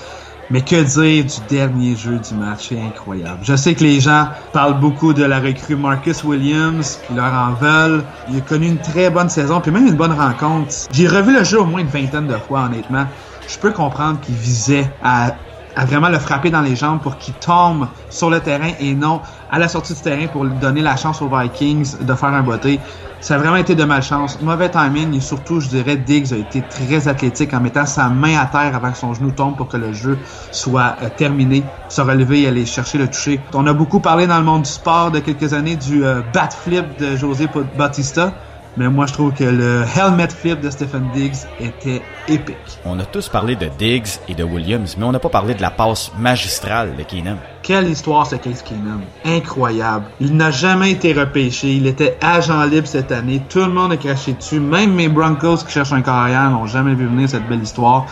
Mais 0.51 0.63
que 0.63 0.83
dire 0.83 1.25
du 1.25 1.41
dernier 1.47 1.95
jeu 1.95 2.19
du 2.19 2.35
match, 2.35 2.69
c'est 2.71 2.81
incroyable. 2.81 3.41
Je 3.43 3.55
sais 3.55 3.75
que 3.75 3.85
les 3.85 4.01
gens 4.01 4.29
parlent 4.53 4.81
beaucoup 4.81 5.13
de 5.13 5.23
la 5.23 5.41
recrue 5.41 5.77
Marcus 5.77 6.25
Williams, 6.25 7.01
qui 7.07 7.13
leur 7.13 7.33
en 7.33 7.53
veulent. 7.53 8.05
Il 8.31 8.39
a 8.39 8.41
connu 8.41 8.69
une 8.69 8.81
très 8.81 9.11
bonne 9.11 9.29
saison, 9.29 9.61
puis 9.61 9.71
même 9.71 9.87
une 9.87 9.97
bonne 9.97 10.13
rencontre. 10.13 10.75
J'ai 10.91 11.07
revu 11.07 11.37
le 11.37 11.45
jeu 11.45 11.61
au 11.61 11.67
moins 11.67 11.81
une 11.81 11.89
vingtaine 11.89 12.27
de 12.27 12.39
fois, 12.39 12.63
honnêtement. 12.63 13.07
Je 13.47 13.59
peux 13.59 13.73
comprendre 13.73 14.21
qu'il 14.21 14.37
visait 14.37 14.91
à 15.03 15.37
à 15.79 15.85
vraiment 15.85 16.09
le 16.09 16.19
frapper 16.19 16.51
dans 16.51 16.61
les 16.61 16.75
jambes 16.75 17.01
pour 17.01 17.19
qu'il 17.19 17.35
tombe 17.35 17.87
sur 18.11 18.31
le 18.31 18.41
terrain 18.41 18.73
et 18.81 18.97
non 18.97 19.23
à 19.49 19.59
la 19.59 19.69
sortie 19.69 19.95
du 19.95 20.01
terrain 20.01 20.29
pour 20.29 20.47
donner 20.47 20.83
la 20.83 20.97
chance 20.97 21.23
aux 21.23 21.29
Vikings 21.29 21.99
de 21.99 22.15
faire 22.15 22.29
un 22.29 22.43
botté. 22.43 22.83
Ça 23.21 23.35
a 23.35 23.39
vraiment 23.39 23.57
été 23.57 23.75
de 23.75 23.83
malchance. 23.83 24.41
Mauvais 24.41 24.71
timing 24.71 25.15
et 25.15 25.21
surtout, 25.21 25.59
je 25.59 25.69
dirais, 25.69 25.97
Diggs 25.97 26.33
a 26.33 26.37
été 26.37 26.69
très 26.69 27.09
athlétique 27.09 27.53
en 27.53 27.61
mettant 27.61 27.85
sa 27.85 28.11
main 28.11 28.39
à 28.39 28.47
terre 28.47 28.77
avant 28.77 28.93
que 28.93 28.99
son 28.99 29.13
genou 29.13 29.33
tombe 29.33 29.57
pour 29.57 29.69
que 29.69 29.77
le 29.77 29.93
jeu 29.93 30.21
soit 30.53 30.97
euh, 31.03 31.11
terminé, 31.11 31.73
se 31.89 32.01
relever 32.01 32.43
et 32.43 32.49
aller 32.49 32.65
chercher 32.65 32.99
le 32.99 33.11
toucher. 33.11 33.45
On 33.55 33.67
a 33.67 33.73
beaucoup 33.73 34.01
parlé 34.01 34.29
dans 34.29 34.39
le 34.39 34.45
monde 34.45 34.63
du 34.63 34.71
sport 34.71 35.11
de 35.11 35.19
quelques 35.19 35.53
années 35.53 35.77
du 35.77 36.05
euh, 36.05 36.23
bat 36.23 36.51
flip 36.51 36.97
de 36.97 37.17
José 37.17 37.49
Bautista. 37.49 38.39
Mais 38.79 38.89
moi, 38.89 39.07
je 39.07 39.13
trouve 39.13 39.33
que 39.33 39.43
le 39.43 39.85
helmet 39.97 40.29
flip 40.29 40.61
de 40.61 40.71
Stephen 40.71 41.09
Diggs 41.13 41.49
était 41.59 42.01
épique. 42.29 42.57
On 42.85 43.01
a 43.01 43.05
tous 43.05 43.29
parlé 43.29 43.57
de 43.57 43.69
Diggs 43.77 44.21
et 44.29 44.37
de 44.37 44.45
Williams, 44.45 44.95
mais 44.97 45.05
on 45.05 45.11
n'a 45.11 45.19
pas 45.19 45.29
parlé 45.29 45.55
de 45.55 45.61
la 45.61 45.73
passe 45.73 46.13
magistrale 46.17 46.95
de 46.95 47.03
Keenum. 47.03 47.39
Quelle 47.65 47.89
histoire 47.89 48.29
ce 48.29 48.37
Case 48.37 48.63
Keenum. 48.63 49.01
Incroyable. 49.25 50.05
Il 50.21 50.37
n'a 50.37 50.53
jamais 50.53 50.93
été 50.93 51.13
repêché. 51.13 51.75
Il 51.75 51.89
était 51.89 52.17
agent 52.21 52.65
libre 52.67 52.87
cette 52.87 53.11
année. 53.11 53.43
Tout 53.49 53.59
le 53.59 53.71
monde 53.71 53.91
a 53.91 53.97
craché 53.97 54.35
dessus. 54.35 54.61
Même 54.61 54.95
mes 54.95 55.09
Broncos 55.09 55.65
qui 55.67 55.73
cherchent 55.73 55.93
un 55.93 56.03
carrière 56.03 56.49
n'ont 56.49 56.67
jamais 56.67 56.95
vu 56.95 57.07
venir 57.07 57.29
cette 57.29 57.49
belle 57.49 57.63
histoire. 57.63 58.07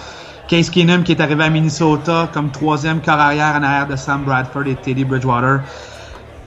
Case 0.48 0.70
Keenum 0.70 1.04
qui 1.04 1.12
est 1.12 1.20
arrivé 1.20 1.44
à 1.44 1.48
Minnesota 1.48 2.28
comme 2.32 2.50
troisième 2.50 3.00
carrière 3.00 3.54
en 3.54 3.62
arrière 3.62 3.86
de 3.86 3.94
Sam 3.94 4.24
Bradford 4.24 4.66
et 4.66 4.74
Teddy 4.74 5.04
Bridgewater. 5.04 5.60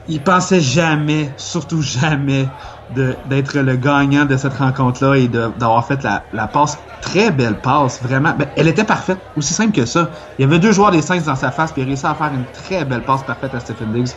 Il 0.10 0.19
pensait 0.21 0.60
jamais, 0.60 1.29
surtout 1.38 1.82
jamais, 1.84 2.47
d'être 2.95 3.58
le 3.58 3.75
gagnant 3.75 4.25
de 4.25 4.36
cette 4.38 4.54
rencontre-là 4.54 5.15
et 5.15 5.28
d'avoir 5.28 5.86
fait 5.86 6.04
la, 6.04 6.47
passe, 6.47 6.78
très 7.02 7.32
belle 7.32 7.60
passe, 7.60 8.02
vraiment. 8.02 8.34
Ben, 8.38 8.47
elle 8.56 8.67
était 8.67 8.84
parfaite, 8.84 9.19
aussi 9.36 9.54
simple 9.54 9.73
que 9.73 9.86
ça. 9.86 10.10
Il 10.38 10.41
y 10.43 10.45
avait 10.45 10.60
deux 10.60 10.71
joueurs 10.71 10.91
des 10.91 11.02
Saints 11.02 11.21
dans 11.25 11.36
sa 11.36 11.52
face, 11.52 11.71
puis 11.71 11.82
il 11.82 11.86
a 11.86 11.88
réussi 11.88 12.06
à 12.06 12.15
faire 12.15 12.32
une 12.34 12.45
très 12.54 12.86
belle 12.86 13.04
passe 13.04 13.23
parfaite 13.23 13.54
à 13.54 13.60
Stephen 13.60 13.93
Diggs. 13.93 14.10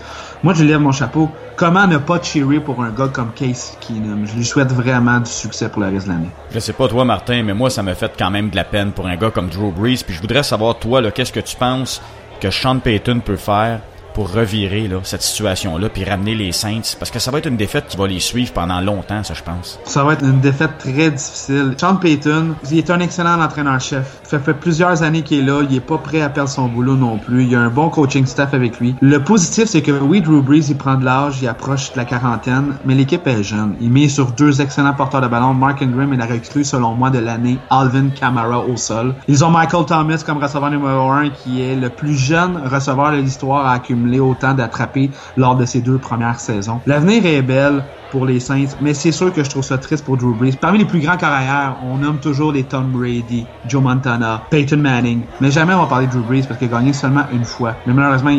Moi, 0.42 0.54
je 0.54 0.64
lève 0.64 0.80
mon 0.80 0.92
chapeau. 0.92 1.30
Comment 1.56 1.86
ne 1.86 1.98
pas 1.98 2.20
cheerer 2.22 2.60
pour 2.60 2.82
un 2.82 2.90
gars 2.90 3.08
comme 3.08 3.32
Case 3.34 3.76
Keenum? 3.80 4.26
Je 4.26 4.34
lui 4.34 4.44
souhaite 4.44 4.72
vraiment 4.72 5.20
du 5.20 5.30
succès 5.30 5.68
pour 5.68 5.82
le 5.82 5.88
reste 5.88 6.06
de 6.06 6.12
l'année. 6.12 6.30
Je 6.50 6.58
sais 6.58 6.72
pas 6.72 6.88
toi, 6.88 7.04
Martin, 7.04 7.42
mais 7.42 7.54
moi, 7.54 7.70
ça 7.70 7.82
me 7.82 7.94
fait 7.94 8.12
quand 8.18 8.30
même 8.30 8.50
de 8.50 8.56
la 8.56 8.64
peine 8.64 8.92
pour 8.92 9.06
un 9.06 9.16
gars 9.16 9.30
comme 9.30 9.48
Drew 9.48 9.70
Brees, 9.70 10.02
puis 10.04 10.14
je 10.14 10.20
voudrais 10.20 10.42
savoir, 10.42 10.78
toi, 10.78 11.02
qu'est-ce 11.10 11.32
que 11.32 11.40
tu 11.40 11.56
penses 11.56 12.02
que 12.40 12.50
Sean 12.50 12.78
Payton 12.78 13.20
peut 13.20 13.36
faire 13.36 13.80
pour 14.14 14.32
revirer 14.32 14.88
cette 15.04 15.22
situation-là 15.22 15.88
puis 15.88 16.04
ramener 16.04 16.34
les 16.34 16.52
Saints 16.52 16.96
parce 16.98 17.10
que 17.10 17.18
ça 17.18 17.30
va 17.30 17.38
être 17.38 17.46
une 17.46 17.56
défaite 17.56 17.86
qui 17.88 17.96
va 17.96 18.06
les 18.06 18.20
suivre 18.20 18.52
pendant 18.52 18.80
longtemps, 18.80 19.22
ça 19.22 19.34
je 19.34 19.42
pense. 19.42 19.78
Ça 19.84 20.04
va 20.04 20.14
être 20.14 20.24
une 20.24 20.40
défaite 20.40 20.78
très 20.78 21.10
difficile. 21.10 21.74
Sean 21.78 21.96
Payton, 21.96 22.54
il 22.70 22.78
est 22.78 22.90
un 22.90 23.00
excellent 23.00 23.40
entraîneur-chef. 23.40 24.20
Ça 24.24 24.38
fait 24.38 24.54
plusieurs 24.54 25.02
années 25.02 25.22
qu'il 25.22 25.40
est 25.40 25.42
là, 25.42 25.62
il 25.68 25.76
est 25.76 25.80
pas 25.80 25.98
prêt 25.98 26.20
à 26.20 26.28
perdre 26.28 26.50
son 26.50 26.68
boulot 26.68 26.96
non 26.96 27.18
plus. 27.18 27.44
Il 27.44 27.54
a 27.54 27.60
un 27.60 27.70
bon 27.70 27.88
coaching 27.88 28.26
staff 28.26 28.54
avec 28.54 28.80
lui. 28.80 28.94
Le 29.00 29.22
positif, 29.22 29.64
c'est 29.66 29.82
que 29.82 29.92
oui, 29.92 30.20
Drew 30.20 30.42
Brees, 30.42 30.66
il 30.68 30.76
prend 30.76 30.96
de 30.96 31.04
l'âge, 31.04 31.38
il 31.42 31.48
approche 31.48 31.92
de 31.92 31.96
la 31.96 32.04
quarantaine, 32.04 32.74
mais 32.84 32.94
l'équipe 32.94 33.26
est 33.26 33.42
jeune. 33.42 33.76
Il 33.80 33.90
met 33.90 34.08
sur 34.08 34.32
deux 34.32 34.60
excellents 34.60 34.94
porteurs 34.94 35.20
de 35.20 35.28
ballon, 35.28 35.54
Mark 35.54 35.82
Ingram 35.82 36.12
et 36.12 36.16
la 36.16 36.26
recrue 36.26 36.64
selon 36.64 36.94
moi 36.94 37.10
de 37.10 37.18
l'année, 37.18 37.58
Alvin 37.70 38.08
Kamara 38.08 38.60
au 38.60 38.76
sol. 38.76 39.14
Ils 39.28 39.44
ont 39.44 39.50
Michael 39.50 39.86
Thomas 39.86 40.22
comme 40.24 40.38
receveur 40.38 40.70
numéro 40.70 41.10
un 41.10 41.30
qui 41.30 41.62
est 41.62 41.76
le 41.76 41.88
plus 41.88 42.14
jeune 42.14 42.56
receveur 42.66 43.12
de 43.12 43.16
l'histoire 43.16 43.66
à 43.66 43.72
accumuler 43.72 44.01
autant 44.20 44.54
d'attraper 44.54 45.10
lors 45.36 45.56
de 45.56 45.64
ces 45.64 45.80
deux 45.80 45.98
premières 45.98 46.40
saisons. 46.40 46.80
L'avenir 46.86 47.24
est 47.26 47.42
belle 47.42 47.84
pour 48.10 48.26
les 48.26 48.40
Saints, 48.40 48.76
mais 48.80 48.92
c'est 48.92 49.10
sûr 49.10 49.32
que 49.32 49.42
je 49.42 49.48
trouve 49.48 49.64
ça 49.64 49.78
triste 49.78 50.04
pour 50.04 50.18
Drew 50.18 50.34
Brees. 50.34 50.56
Parmi 50.60 50.78
les 50.78 50.84
plus 50.84 51.00
grands 51.00 51.16
carrières, 51.16 51.76
on 51.82 51.96
nomme 51.96 52.18
toujours 52.18 52.52
les 52.52 52.64
Tom 52.64 52.90
Brady, 52.90 53.46
Joe 53.66 53.82
Montana, 53.82 54.42
Peyton 54.50 54.76
Manning, 54.76 55.22
mais 55.40 55.50
jamais 55.50 55.72
on 55.72 55.80
va 55.80 55.86
parler 55.86 56.06
de 56.06 56.12
Drew 56.12 56.22
Brees 56.22 56.42
parce 56.46 56.58
qu'il 56.58 56.68
a 56.68 56.78
gagné 56.78 56.92
seulement 56.92 57.24
une 57.32 57.44
fois. 57.44 57.74
Mais 57.86 57.94
malheureusement, 57.94 58.30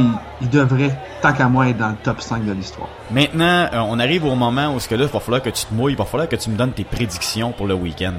il, 0.41 0.49
devrait, 0.49 0.95
tant 1.21 1.34
qu'à 1.34 1.47
moi, 1.47 1.69
être 1.69 1.78
dans 1.78 1.89
le 1.89 1.95
top 2.04 2.21
5 2.21 2.45
de 2.45 2.52
l'histoire. 2.52 2.89
Maintenant, 3.10 3.67
euh, 3.73 3.80
on 3.88 3.99
arrive 3.99 4.26
au 4.26 4.36
moment 4.36 4.76
où 4.76 4.80
ce 4.80 4.88
que 4.88 4.95
là, 4.95 5.06
il 5.06 5.10
va 5.12 5.19
falloir 5.19 5.41
que 5.41 5.49
tu 5.49 5.65
te 5.65 5.73
mouilles, 5.73 5.93
il 5.93 5.97
va 5.97 6.06
falloir 6.06 6.30
que 6.30 6.36
tu 6.36 6.52
me 6.52 6.56
donnes 6.56 6.73
tes 6.73 6.84
prédictions 6.84 7.52
pour 7.52 7.65
le 7.65 7.73
week-end. 7.73 8.13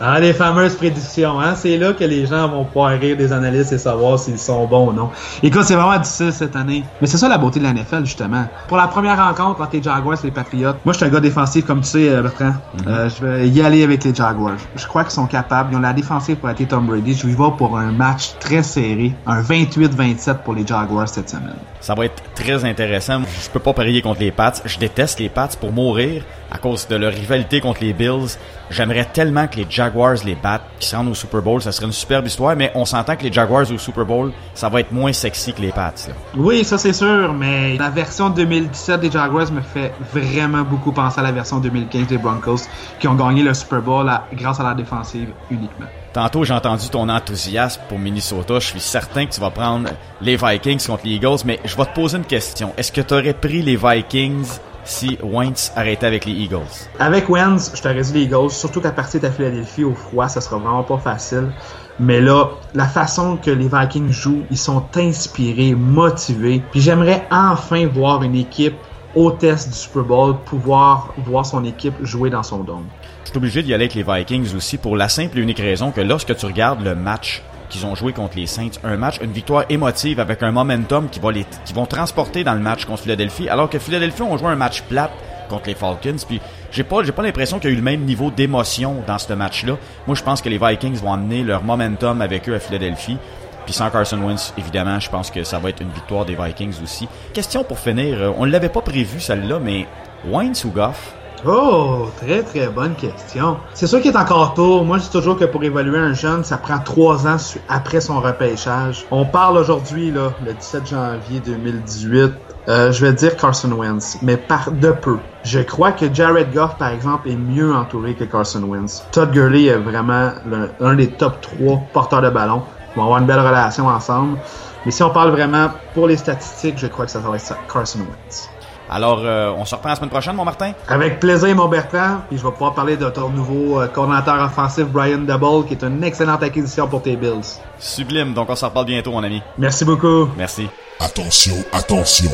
Ah, 0.00 0.18
les 0.18 0.32
fameuses 0.32 0.74
prédictions, 0.74 1.40
hein? 1.40 1.54
C'est 1.54 1.78
là 1.78 1.92
que 1.92 2.04
les 2.04 2.26
gens 2.26 2.48
vont 2.48 2.64
pouvoir 2.64 2.98
rire 2.98 3.16
des 3.16 3.32
analystes 3.32 3.72
et 3.72 3.78
savoir 3.78 4.18
s'ils 4.18 4.38
sont 4.38 4.66
bons 4.66 4.90
ou 4.90 4.92
non. 4.92 5.10
Écoute, 5.42 5.62
c'est 5.64 5.74
vraiment 5.74 5.98
difficile 5.98 6.32
cette 6.32 6.56
année. 6.56 6.84
Mais 7.00 7.06
c'est 7.06 7.18
ça 7.18 7.28
la 7.28 7.38
beauté 7.38 7.60
de 7.60 7.64
la 7.64 7.72
NFL, 7.72 8.04
justement. 8.04 8.46
Pour 8.68 8.76
la 8.76 8.88
première 8.88 9.16
rencontre 9.16 9.60
entre 9.60 9.76
les 9.76 9.82
Jaguars 9.82 10.18
et 10.22 10.26
les 10.26 10.32
Patriots, 10.32 10.74
moi, 10.84 10.92
je 10.92 10.98
suis 10.98 11.06
un 11.06 11.08
gars 11.08 11.20
défensif, 11.20 11.64
comme 11.64 11.80
tu 11.82 11.88
sais, 11.88 12.08
euh, 12.08 12.22
Bertrand. 12.22 12.54
Mm-hmm. 12.76 12.88
Euh, 12.88 13.08
je 13.08 13.26
vais 13.26 13.48
y 13.48 13.62
aller 13.62 13.84
avec 13.84 14.02
les 14.04 14.14
Jaguars. 14.14 14.56
Je 14.74 14.86
crois 14.86 15.04
qu'ils 15.04 15.12
sont 15.12 15.26
capables. 15.26 15.70
Ils 15.72 15.76
ont 15.76 15.80
la 15.80 15.92
défensive 15.92 16.36
pour 16.36 16.50
être 16.50 16.66
Tom 16.66 16.86
Brady. 16.86 17.14
Je 17.14 17.26
vais 17.26 17.34
voir 17.34 17.56
pour 17.56 17.78
un 17.78 17.92
match 17.92 18.32
très 18.40 18.62
serré. 18.62 19.14
Un 19.26 19.42
28-27 19.42 20.38
pour 20.38 20.54
les 20.54 20.66
Jaguars 20.66 21.08
cette 21.08 21.30
semaine. 21.30 21.56
Ça 21.82 21.96
va 21.96 22.04
être 22.04 22.22
très 22.36 22.64
intéressant. 22.64 23.22
Je 23.42 23.50
peux 23.50 23.58
pas 23.58 23.72
parier 23.72 24.02
contre 24.02 24.20
les 24.20 24.30
Pats. 24.30 24.52
Je 24.64 24.78
déteste 24.78 25.18
les 25.18 25.28
Pats 25.28 25.48
pour 25.60 25.72
mourir 25.72 26.22
à 26.48 26.58
cause 26.58 26.86
de 26.86 26.94
leur 26.94 27.12
rivalité 27.12 27.60
contre 27.60 27.82
les 27.82 27.92
Bills. 27.92 28.38
J'aimerais 28.70 29.06
tellement 29.06 29.48
que 29.48 29.56
les 29.56 29.66
Jaguars 29.68 30.18
les 30.24 30.36
battent, 30.36 30.62
qu'ils 30.78 30.88
se 30.88 30.94
rendent 30.94 31.08
au 31.08 31.14
Super 31.14 31.42
Bowl. 31.42 31.60
Ça 31.60 31.72
serait 31.72 31.86
une 31.86 31.92
superbe 31.92 32.28
histoire, 32.28 32.54
mais 32.54 32.70
on 32.76 32.84
s'entend 32.84 33.16
que 33.16 33.24
les 33.24 33.32
Jaguars 33.32 33.68
au 33.68 33.78
Super 33.78 34.04
Bowl, 34.04 34.32
ça 34.54 34.68
va 34.68 34.78
être 34.78 34.92
moins 34.92 35.12
sexy 35.12 35.52
que 35.52 35.60
les 35.60 35.72
Pats. 35.72 35.92
Oui, 36.36 36.62
ça 36.62 36.78
c'est 36.78 36.92
sûr, 36.92 37.34
mais 37.34 37.76
la 37.76 37.90
version 37.90 38.30
2017 38.30 39.00
des 39.00 39.10
Jaguars 39.10 39.50
me 39.50 39.60
fait 39.60 39.92
vraiment 40.12 40.62
beaucoup 40.62 40.92
penser 40.92 41.18
à 41.18 41.24
la 41.24 41.32
version 41.32 41.58
2015 41.58 42.06
des 42.06 42.18
Broncos, 42.18 42.68
qui 43.00 43.08
ont 43.08 43.14
gagné 43.14 43.42
le 43.42 43.54
Super 43.54 43.82
Bowl 43.82 44.08
grâce 44.34 44.60
à 44.60 44.62
la 44.62 44.74
défensive 44.74 45.30
uniquement. 45.50 45.86
Tantôt, 46.12 46.44
j'ai 46.44 46.52
entendu 46.52 46.90
ton 46.90 47.08
enthousiasme 47.08 47.80
pour 47.88 47.98
Minnesota. 47.98 48.58
Je 48.58 48.66
suis 48.66 48.80
certain 48.80 49.24
que 49.24 49.32
tu 49.32 49.40
vas 49.40 49.50
prendre 49.50 49.88
les 50.20 50.36
Vikings 50.36 50.86
contre 50.86 51.06
les 51.06 51.12
Eagles, 51.12 51.38
mais 51.46 51.58
je 51.64 51.74
vais 51.74 51.86
te 51.86 51.94
poser 51.94 52.18
une 52.18 52.24
question. 52.24 52.74
Est-ce 52.76 52.92
que 52.92 53.00
tu 53.00 53.14
aurais 53.14 53.32
pris 53.32 53.62
les 53.62 53.76
Vikings 53.76 54.46
si 54.84 55.16
Wentz 55.22 55.72
arrêtait 55.74 56.06
avec 56.06 56.26
les 56.26 56.32
Eagles? 56.32 56.90
Avec 56.98 57.30
Wentz, 57.30 57.72
je 57.74 57.80
t'aurais 57.80 58.02
dit 58.02 58.12
les 58.12 58.22
Eagles, 58.24 58.50
surtout 58.50 58.82
qu'à 58.82 58.92
partir 58.92 59.22
de 59.22 59.28
Philadelphie 59.30 59.84
au 59.84 59.94
froid, 59.94 60.28
ça 60.28 60.42
sera 60.42 60.58
vraiment 60.58 60.82
pas 60.82 60.98
facile. 60.98 61.50
Mais 61.98 62.20
là, 62.20 62.50
la 62.74 62.86
façon 62.86 63.38
que 63.38 63.50
les 63.50 63.68
Vikings 63.72 64.12
jouent, 64.12 64.42
ils 64.50 64.58
sont 64.58 64.84
inspirés, 64.94 65.74
motivés. 65.74 66.62
Puis 66.72 66.82
j'aimerais 66.82 67.26
enfin 67.30 67.86
voir 67.86 68.22
une 68.22 68.34
équipe 68.34 68.76
hôtesse 69.14 69.68
du 69.68 69.74
Super 69.74 70.04
Bowl 70.04 70.36
pouvoir 70.44 71.14
voir 71.18 71.46
son 71.46 71.64
équipe 71.64 71.94
jouer 72.02 72.30
dans 72.30 72.42
son 72.42 72.64
dôme. 72.64 72.86
Je 73.24 73.30
suis 73.30 73.38
obligé 73.38 73.62
d'y 73.62 73.72
aller 73.72 73.84
avec 73.84 73.94
les 73.94 74.02
Vikings 74.02 74.54
aussi 74.56 74.78
pour 74.78 74.96
la 74.96 75.08
simple 75.08 75.38
et 75.38 75.42
unique 75.42 75.60
raison 75.60 75.90
que 75.90 76.00
lorsque 76.00 76.36
tu 76.36 76.46
regardes 76.46 76.82
le 76.82 76.94
match 76.94 77.42
qu'ils 77.72 77.86
ont 77.86 77.94
joué 77.94 78.12
contre 78.12 78.36
les 78.36 78.46
Saints. 78.46 78.70
Un 78.84 78.96
match, 78.96 79.18
une 79.22 79.32
victoire 79.32 79.64
émotive 79.68 80.20
avec 80.20 80.42
un 80.42 80.52
momentum 80.52 81.08
qui, 81.08 81.18
va 81.18 81.32
les, 81.32 81.46
qui 81.64 81.72
vont 81.72 81.86
transporter 81.86 82.44
dans 82.44 82.54
le 82.54 82.60
match 82.60 82.84
contre 82.84 83.02
Philadelphie, 83.02 83.48
alors 83.48 83.68
que 83.68 83.78
Philadelphie 83.78 84.22
ont 84.22 84.36
joué 84.36 84.48
un 84.48 84.56
match 84.56 84.82
plat 84.82 85.10
contre 85.48 85.68
les 85.68 85.74
Falcons. 85.74 86.16
Puis 86.28 86.40
j'ai 86.70 86.84
pas, 86.84 87.02
j'ai 87.02 87.12
pas 87.12 87.22
l'impression 87.22 87.58
qu'il 87.58 87.70
y 87.70 87.72
a 87.72 87.74
eu 87.74 87.78
le 87.78 87.82
même 87.82 88.02
niveau 88.02 88.30
d'émotion 88.30 89.02
dans 89.06 89.18
ce 89.18 89.32
match-là. 89.32 89.76
Moi, 90.06 90.14
je 90.14 90.22
pense 90.22 90.42
que 90.42 90.48
les 90.48 90.58
Vikings 90.58 90.96
vont 90.96 91.12
amener 91.12 91.42
leur 91.42 91.64
momentum 91.64 92.20
avec 92.20 92.48
eux 92.48 92.54
à 92.54 92.60
Philadelphie. 92.60 93.16
Puis 93.64 93.74
sans 93.74 93.90
Carson 93.90 94.18
Wentz, 94.18 94.52
évidemment, 94.58 94.98
je 95.00 95.08
pense 95.08 95.30
que 95.30 95.44
ça 95.44 95.58
va 95.58 95.70
être 95.70 95.80
une 95.80 95.92
victoire 95.92 96.24
des 96.24 96.34
Vikings 96.34 96.82
aussi. 96.82 97.08
Question 97.32 97.64
pour 97.64 97.78
finir, 97.78 98.20
euh, 98.20 98.32
on 98.36 98.44
ne 98.44 98.50
l'avait 98.50 98.68
pas 98.68 98.80
prévu 98.80 99.20
celle-là, 99.20 99.60
mais 99.60 99.86
Wentz 100.28 100.64
ou 100.64 100.70
Goff 100.70 101.14
Oh, 101.44 102.06
très 102.18 102.44
très 102.44 102.68
bonne 102.68 102.94
question. 102.94 103.56
C'est 103.74 103.88
sûr 103.88 104.00
qu'il 104.00 104.12
est 104.12 104.16
encore 104.16 104.54
tôt. 104.54 104.84
Moi, 104.84 104.98
je 104.98 105.04
dis 105.04 105.10
toujours 105.10 105.36
que 105.36 105.44
pour 105.44 105.64
évaluer 105.64 105.98
un 105.98 106.12
jeune, 106.12 106.44
ça 106.44 106.56
prend 106.56 106.78
trois 106.78 107.26
ans 107.26 107.36
après 107.68 108.00
son 108.00 108.20
repêchage. 108.20 109.04
On 109.10 109.24
parle 109.24 109.58
aujourd'hui, 109.58 110.12
là, 110.12 110.32
le 110.46 110.54
17 110.54 110.86
janvier 110.86 111.40
2018. 111.40 112.32
Euh, 112.68 112.92
je 112.92 113.04
vais 113.04 113.12
dire 113.12 113.36
Carson 113.36 113.72
Wentz, 113.72 114.18
mais 114.22 114.36
par 114.36 114.70
de 114.70 114.92
peu. 114.92 115.18
Je 115.42 115.58
crois 115.58 115.90
que 115.90 116.14
Jared 116.14 116.52
Goff, 116.54 116.76
par 116.78 116.90
exemple, 116.90 117.28
est 117.28 117.34
mieux 117.34 117.74
entouré 117.74 118.14
que 118.14 118.22
Carson 118.22 118.62
Wentz. 118.62 119.02
Todd 119.10 119.32
Gurley 119.32 119.64
est 119.64 119.78
vraiment 119.78 120.30
l'un 120.78 120.94
des 120.94 121.08
top 121.08 121.40
trois 121.40 121.82
porteurs 121.92 122.22
de 122.22 122.30
ballon. 122.30 122.62
Ils 122.94 122.98
vont 122.98 123.04
avoir 123.06 123.18
une 123.18 123.26
belle 123.26 123.40
relation 123.40 123.88
ensemble. 123.88 124.38
Mais 124.86 124.92
si 124.92 125.02
on 125.02 125.10
parle 125.10 125.30
vraiment 125.30 125.70
pour 125.92 126.06
les 126.06 126.16
statistiques, 126.16 126.78
je 126.78 126.86
crois 126.86 127.06
que 127.06 127.10
ça 127.10 127.18
va 127.18 127.34
être 127.34 127.56
Carson 127.66 127.98
Wentz. 127.98 128.51
Alors, 128.94 129.22
euh, 129.24 129.50
on 129.56 129.64
se 129.64 129.74
reprend 129.74 129.88
la 129.88 129.96
semaine 129.96 130.10
prochaine, 130.10 130.36
mon 130.36 130.44
Martin? 130.44 130.72
Avec 130.86 131.18
plaisir, 131.18 131.56
mon 131.56 131.66
Bertrand. 131.66 132.18
Puis 132.28 132.36
je 132.36 132.44
vais 132.44 132.50
pouvoir 132.50 132.74
parler 132.74 132.98
de 132.98 133.08
ton 133.08 133.30
nouveau 133.30 133.80
euh, 133.80 133.86
coordinateur 133.86 134.44
offensif, 134.44 134.84
Brian 134.84 135.18
Double, 135.18 135.66
qui 135.66 135.72
est 135.72 135.82
une 135.82 136.04
excellente 136.04 136.42
acquisition 136.42 136.86
pour 136.86 137.00
tes 137.00 137.16
Bills. 137.16 137.58
Sublime. 137.78 138.34
Donc, 138.34 138.50
on 138.50 138.54
se 138.54 138.66
reparle 138.66 138.84
bientôt, 138.84 139.12
mon 139.12 139.22
ami. 139.22 139.42
Merci 139.56 139.86
beaucoup. 139.86 140.28
Merci. 140.36 140.68
Attention, 141.00 141.56
attention. 141.72 142.30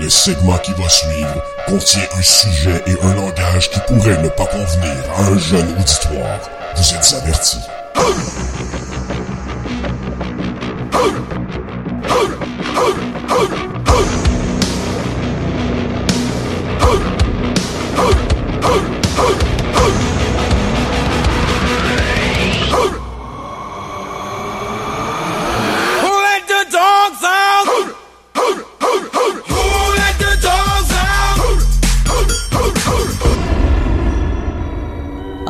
Le 0.00 0.08
segment 0.08 0.58
qui 0.58 0.72
va 0.72 0.88
suivre 0.88 1.40
contient 1.68 2.02
un 2.18 2.22
sujet 2.22 2.82
et 2.86 3.00
un 3.00 3.14
langage 3.14 3.70
qui 3.70 3.78
pourrait 3.86 4.20
ne 4.22 4.28
pas 4.28 4.46
convenir 4.46 4.96
à 5.16 5.22
un 5.22 5.38
jeune 5.38 5.68
auditoire. 5.78 6.40
Vous 6.74 6.94
êtes 6.94 7.22
avertis. 7.22 7.60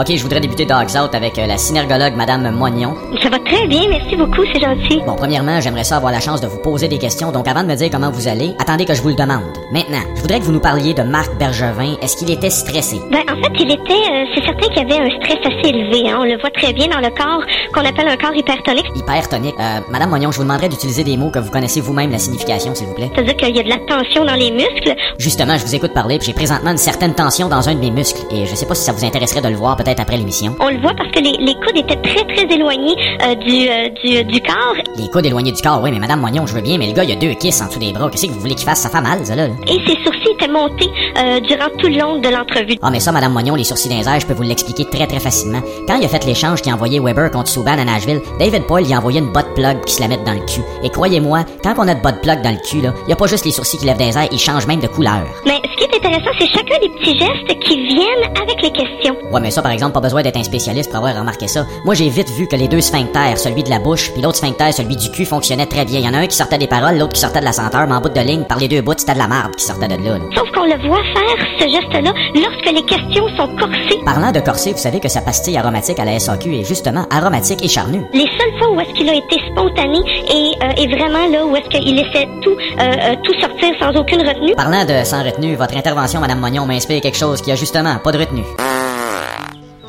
OK, 0.02 0.16
je 0.16 0.22
voudrais 0.24 0.40
débuter 0.40 0.66
Dogs 0.66 0.96
Out 1.00 1.14
avec 1.14 1.38
euh, 1.38 1.46
la 1.46 1.56
synergologue 1.56 2.16
Madame 2.16 2.50
Moignon. 2.50 2.96
Ça 3.22 3.28
va 3.28 3.38
très 3.38 3.68
bien, 3.68 3.82
merci 3.88 4.16
beaucoup, 4.16 4.42
c'est 4.52 4.58
gentil. 4.58 5.00
Bon, 5.06 5.14
premièrement, 5.14 5.60
j'aimerais 5.60 5.84
ça 5.84 5.98
avoir 5.98 6.10
la 6.10 6.18
chance 6.18 6.40
de 6.40 6.48
vous 6.48 6.58
poser 6.58 6.88
des 6.88 6.98
questions, 6.98 7.30
donc 7.30 7.46
avant 7.46 7.62
de 7.62 7.68
me 7.68 7.76
dire 7.76 7.88
comment 7.88 8.10
vous 8.10 8.26
allez, 8.26 8.52
attendez 8.58 8.84
que 8.84 8.94
je 8.94 9.00
vous 9.00 9.10
le 9.10 9.14
demande. 9.14 9.44
Maintenant, 9.70 10.02
je 10.16 10.20
voudrais 10.22 10.40
que 10.40 10.44
vous 10.44 10.50
nous 10.50 10.58
parliez 10.58 10.92
de 10.92 11.02
Marc 11.02 11.32
Bergevin. 11.38 11.94
Est-ce 12.02 12.16
qu'il 12.16 12.32
était 12.32 12.50
stressé? 12.50 13.00
Ben, 13.12 13.20
en 13.30 13.40
fait, 13.40 13.52
il 13.60 13.70
était, 13.70 13.92
euh, 13.92 14.24
c'est 14.34 14.44
certain 14.44 14.66
qu'il 14.70 14.88
y 14.88 14.92
avait 14.92 15.04
un 15.04 15.20
stress 15.20 15.38
assez 15.46 15.68
élevé. 15.68 16.10
Hein. 16.10 16.18
On 16.20 16.24
le 16.24 16.36
voit 16.40 16.50
très 16.50 16.72
bien 16.72 16.88
dans 16.88 16.98
le 16.98 17.10
corps 17.10 17.44
qu'on 17.72 17.86
appelle 17.86 18.08
un 18.08 18.16
corps 18.16 18.34
hypertonique. 18.34 18.86
Hypertonique. 18.96 19.54
Euh, 19.60 19.78
Madame 19.88 20.08
Moignon, 20.08 20.32
je 20.32 20.38
vous 20.38 20.42
demanderais 20.42 20.68
d'utiliser 20.68 21.04
des 21.04 21.16
mots 21.16 21.30
que 21.30 21.38
vous 21.38 21.52
connaissez 21.52 21.80
vous-même 21.80 22.10
la 22.10 22.18
signification, 22.18 22.74
s'il 22.74 22.88
vous 22.88 22.94
plaît. 22.94 23.10
C'est-à-dire 23.14 23.36
qu'il 23.36 23.56
y 23.56 23.60
a 23.60 23.62
de 23.62 23.68
la 23.68 23.78
tension 23.78 24.24
dans 24.24 24.34
les 24.34 24.50
muscles. 24.50 24.96
Justement, 25.20 25.56
je 25.58 25.64
vous 25.64 25.76
écoute 25.76 25.94
parler, 25.94 26.18
puis 26.18 26.26
j'ai 26.26 26.34
présentement 26.34 26.72
une 26.72 26.76
certaine 26.76 27.14
tension 27.14 27.48
dans 27.48 27.68
un 27.68 27.74
de 27.76 27.80
mes 27.80 27.92
muscles, 27.92 28.22
et 28.32 28.46
je 28.46 28.54
sais 28.56 28.66
pas 28.66 28.74
si 28.74 28.82
ça 28.82 28.90
vous 28.90 29.04
intéresserait 29.04 29.42
de 29.42 29.48
le 29.48 29.54
voir 29.54 29.76
peut-être 29.76 29.91
après 30.00 30.16
l'émission. 30.16 30.54
On 30.60 30.68
le 30.68 30.80
voit 30.80 30.94
parce 30.94 31.10
que 31.10 31.20
les, 31.20 31.32
les 31.38 31.54
coudes 31.54 31.76
étaient 31.76 32.00
très 32.02 32.24
très 32.24 32.54
éloignés 32.54 32.96
euh, 33.24 33.34
du, 33.34 33.68
euh, 33.68 33.88
du, 34.02 34.24
du 34.24 34.40
corps. 34.40 34.74
Les 34.96 35.08
coudes 35.08 35.26
éloignés 35.26 35.52
du 35.52 35.62
corps, 35.62 35.80
oui, 35.82 35.90
mais 35.92 35.98
Madame 35.98 36.20
Moignon, 36.20 36.46
je 36.46 36.54
veux 36.54 36.60
bien, 36.60 36.78
mais 36.78 36.86
le 36.86 36.92
gars, 36.92 37.04
il 37.04 37.10
y 37.10 37.12
a 37.12 37.16
deux 37.16 37.34
kisses 37.34 37.60
en 37.60 37.66
dessous 37.66 37.78
des 37.78 37.92
bras. 37.92 38.10
Qu'est-ce 38.10 38.26
que 38.26 38.32
vous 38.32 38.40
voulez 38.40 38.54
qu'il 38.54 38.66
fasse? 38.66 38.80
Ça 38.80 38.88
fait 38.90 39.00
mal, 39.00 39.24
ça, 39.24 39.34
là. 39.36 39.46
Et 39.66 39.78
ses 39.86 39.96
sourcils 40.04 40.32
étaient 40.32 40.48
montés 40.48 40.90
euh, 41.18 41.40
durant 41.40 41.68
tout 41.78 41.88
le 41.88 41.98
long 41.98 42.18
de 42.20 42.28
l'entrevue. 42.28 42.76
Ah, 42.82 42.90
mais 42.90 43.00
ça, 43.00 43.12
Madame 43.12 43.32
Moignon, 43.32 43.54
les 43.54 43.64
sourcils 43.64 43.88
d'un 43.88 44.02
je 44.18 44.26
peux 44.26 44.34
vous 44.34 44.42
l'expliquer 44.42 44.84
très 44.84 45.06
très 45.06 45.20
facilement. 45.20 45.60
Quand 45.86 45.96
il 45.96 46.04
a 46.04 46.08
fait 46.08 46.24
l'échange 46.24 46.60
qui 46.62 46.70
a 46.70 46.74
envoyé 46.74 47.00
Weber 47.00 47.30
contre 47.30 47.48
Subban 47.48 47.78
à 47.78 47.84
Nashville, 47.84 48.20
David 48.38 48.66
Paul 48.66 48.86
y 48.86 48.92
a 48.94 48.98
envoyé 48.98 49.20
une 49.20 49.32
botte 49.32 49.54
plug 49.54 49.84
qui 49.84 49.94
se 49.94 50.00
la 50.00 50.08
met 50.08 50.18
dans 50.18 50.32
le 50.32 50.40
cul. 50.40 50.60
Et 50.82 50.90
croyez-moi, 50.90 51.44
quand 51.62 51.74
on 51.78 51.88
a 51.88 51.94
de 51.94 52.00
botte 52.02 52.20
plug 52.22 52.42
dans 52.42 52.50
le 52.50 52.58
cul, 52.68 52.80
là, 52.80 52.92
y 53.08 53.12
a 53.12 53.16
pas 53.16 53.26
juste 53.26 53.44
les 53.44 53.52
sourcils 53.52 53.78
qui 53.78 53.86
lèvent 53.86 53.96
des 53.96 54.16
airs, 54.16 54.28
ils 54.30 54.38
changent 54.38 54.66
même 54.66 54.80
de 54.80 54.86
couleur. 54.86 55.22
Mais 55.46 55.60
ce 55.64 55.76
qui 55.76 55.84
est 55.84 55.96
intéressant, 55.96 56.30
c'est 56.38 56.48
chacun 56.48 56.78
des 56.80 56.88
petits 56.90 57.18
gestes 57.18 57.58
qui 57.60 57.86
viennent 57.86 58.30
avec 58.40 58.62
les 58.62 58.70
questions. 58.70 59.16
Ouais, 59.32 59.40
mais 59.40 59.50
ça, 59.50 59.62
par 59.62 59.72
exemple, 59.72 59.81
pas 59.90 60.00
besoin 60.00 60.22
d'être 60.22 60.36
un 60.36 60.42
spécialiste 60.44 60.90
pour 60.90 60.98
avoir 60.98 61.16
remarqué 61.18 61.48
ça. 61.48 61.66
Moi, 61.84 61.94
j'ai 61.94 62.08
vite 62.08 62.30
vu 62.30 62.46
que 62.46 62.56
les 62.56 62.68
deux 62.68 62.80
sphincters, 62.80 63.38
celui 63.38 63.62
de 63.62 63.70
la 63.70 63.78
bouche, 63.78 64.12
puis 64.12 64.22
l'autre 64.22 64.36
sphincter, 64.36 64.72
celui 64.72 64.96
du 64.96 65.10
cul, 65.10 65.24
fonctionnaient 65.24 65.66
très 65.66 65.84
bien. 65.84 66.00
Il 66.00 66.06
y 66.06 66.08
en 66.08 66.14
a 66.14 66.18
un 66.18 66.26
qui 66.26 66.36
sortait 66.36 66.58
des 66.58 66.66
paroles, 66.66 66.98
l'autre 66.98 67.12
qui 67.14 67.20
sortait 67.20 67.40
de 67.40 67.44
la 67.44 67.52
senteur, 67.52 67.86
mais 67.86 67.94
en 67.94 68.00
bout 68.00 68.08
de 68.08 68.20
ligne, 68.20 68.44
par 68.44 68.58
les 68.58 68.68
deux 68.68 68.82
bouts, 68.82 68.94
c'était 68.96 69.14
de 69.14 69.18
la 69.18 69.28
marde 69.28 69.54
qui 69.56 69.64
sortait 69.64 69.88
de 69.88 70.02
là. 70.02 70.18
là. 70.18 70.24
Sauf 70.34 70.50
qu'on 70.52 70.64
le 70.64 70.88
voit 70.88 71.02
faire 71.14 71.46
ce 71.58 71.64
geste-là 71.64 72.12
lorsque 72.34 72.74
les 72.74 72.82
questions 72.82 73.26
sont 73.36 73.48
corsées. 73.56 73.98
Parlant 74.04 74.32
de 74.32 74.40
corset, 74.40 74.72
vous 74.72 74.78
savez 74.78 75.00
que 75.00 75.08
sa 75.08 75.20
pastille 75.20 75.56
aromatique 75.56 75.98
à 75.98 76.04
la 76.04 76.18
SAQ 76.18 76.56
est 76.60 76.64
justement 76.64 77.06
aromatique 77.10 77.64
et 77.64 77.68
charnue. 77.68 78.02
Les 78.12 78.26
seules 78.38 78.58
fois 78.58 78.70
où 78.72 78.80
est-ce 78.80 78.92
qu'il 78.94 79.08
a 79.08 79.14
été 79.14 79.36
spontané 79.50 79.98
et, 80.28 80.52
euh, 80.62 80.72
et 80.76 80.86
vraiment 80.88 81.26
là 81.28 81.44
où 81.44 81.56
est-ce 81.56 81.68
qu'il 81.68 81.94
laissait 81.96 82.28
tout, 82.42 82.50
euh, 82.50 82.80
euh, 82.80 83.14
tout 83.22 83.34
sortir 83.40 83.70
sans 83.80 83.98
aucune 83.98 84.26
retenue. 84.26 84.54
Parlant 84.54 84.84
de 84.84 85.04
sans 85.04 85.22
retenue, 85.24 85.54
votre 85.54 85.76
intervention, 85.76 86.20
Madame 86.20 86.40
Mognon, 86.40 86.66
m'inspire 86.66 87.00
quelque 87.00 87.18
chose 87.18 87.40
qui 87.42 87.52
a 87.52 87.56
justement 87.56 87.96
pas 88.02 88.12
de 88.12 88.18
retenue. 88.18 88.44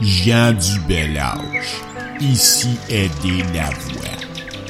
Jean 0.04 0.52
du 0.52 0.80
bel. 0.82 1.22
Ici 2.20 2.78
Aidé 2.90 3.42
Lavoie. 3.54 4.18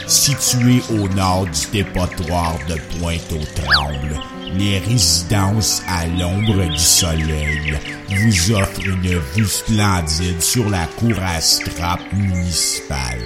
Situé 0.06 0.82
au 0.92 1.08
nord 1.10 1.48
du 1.48 1.72
dépotoir 1.72 2.60
de 2.70 2.76
Pointe-aux-Trembles, 3.00 4.20
les 4.54 4.78
résidences 4.78 5.82
à 5.88 6.06
l'ombre 6.06 6.70
du 6.70 6.78
soleil 6.78 7.80
vous 8.10 8.52
offrent 8.52 8.86
une 8.86 9.20
vue 9.36 9.48
splendide 9.48 10.40
sur 10.40 10.70
la 10.70 10.86
cour 11.00 11.16
à 11.20 11.42
scrap 11.42 12.00
municipale. 12.14 13.26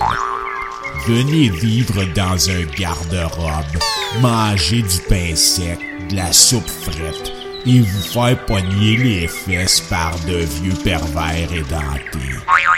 Venez 1.08 1.50
vivre 1.50 2.06
dans 2.15 2.50
un 2.50 2.63
garde-robe, 2.80 3.82
manger 4.22 4.82
du 4.82 5.00
pain 5.10 5.36
sec, 5.36 5.80
de 6.10 6.15
la 6.15 6.32
soupe 6.32 6.70
frette 6.70 7.37
et 7.67 7.82
vous 7.82 8.01
faire 8.01 8.45
pogner 8.45 8.97
les 8.97 9.27
fesses 9.27 9.82
par 9.82 10.17
de 10.27 10.38
vieux 10.38 10.75
pervers 10.84 11.51
édentés. 11.51 12.36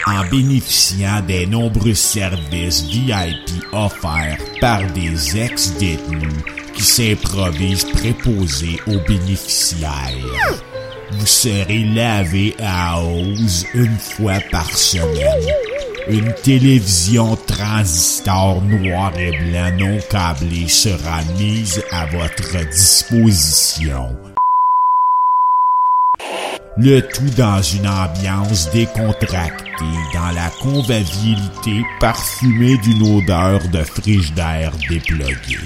En 0.07 0.27
bénéficiant 0.29 1.21
des 1.27 1.45
nombreux 1.45 1.93
services 1.93 2.83
VIP 2.83 3.63
offerts 3.71 4.39
par 4.59 4.81
des 4.93 5.37
ex-détenus 5.37 6.33
qui 6.73 6.83
s'improvisent 6.83 7.85
préposés 7.91 8.79
aux 8.87 8.99
bénéficiaires. 9.07 9.89
Vous 11.11 11.25
serez 11.25 11.83
lavé 11.93 12.55
à 12.59 13.01
hausse 13.01 13.65
une 13.73 13.97
fois 13.97 14.39
par 14.51 14.69
semaine. 14.75 15.53
Une 16.07 16.33
télévision 16.43 17.35
transistor 17.35 18.61
noir 18.63 19.11
et 19.17 19.31
blanc 19.31 19.71
non 19.77 19.99
câblée 20.09 20.67
sera 20.67 21.21
mise 21.37 21.83
à 21.91 22.07
votre 22.07 22.67
disposition. 22.71 24.17
Le 26.81 27.01
tout 27.01 27.29
dans 27.35 27.61
une 27.61 27.89
ambiance 27.89 28.71
décontractée, 28.71 29.97
dans 30.13 30.31
la 30.33 30.49
convivialité 30.61 31.83
parfumée 31.99 32.77
d'une 32.77 33.17
odeur 33.17 33.59
de 33.67 33.83
frigidaire 33.83 34.71
déplogué. 34.89 35.59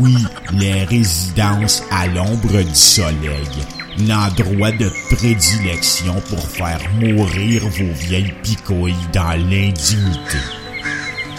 Oui, 0.00 0.16
les 0.54 0.82
résidences 0.82 1.84
à 1.92 2.08
l'ombre 2.08 2.60
du 2.60 2.74
soleil, 2.74 3.46
l'endroit 4.00 4.72
de 4.72 4.90
prédilection 5.14 6.14
pour 6.28 6.44
faire 6.48 6.80
mourir 7.00 7.62
vos 7.62 7.92
vieilles 7.94 8.34
picouilles 8.42 8.96
dans 9.12 9.30
l'indignité. 9.30 10.38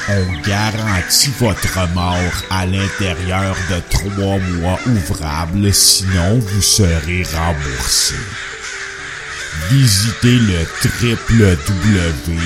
On 0.07 0.47
garantit 0.47 1.33
votre 1.37 1.93
mort 1.93 2.15
à 2.49 2.65
l'intérieur 2.65 3.57
de 3.69 3.81
trois 3.89 4.37
mois 4.37 4.79
ouvrables, 4.85 5.73
sinon 5.73 6.39
vous 6.39 6.61
serez 6.61 7.23
remboursé. 7.23 8.15
Visitez 9.69 10.39
le 10.39 10.65
triple 10.79 11.57
W, 11.67 12.39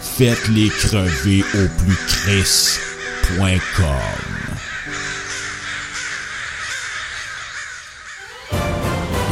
faites 0.00 0.48
les 0.48 0.68
crever 0.68 1.44
au 1.54 1.68
plus. 1.82 2.78
Et 3.40 3.58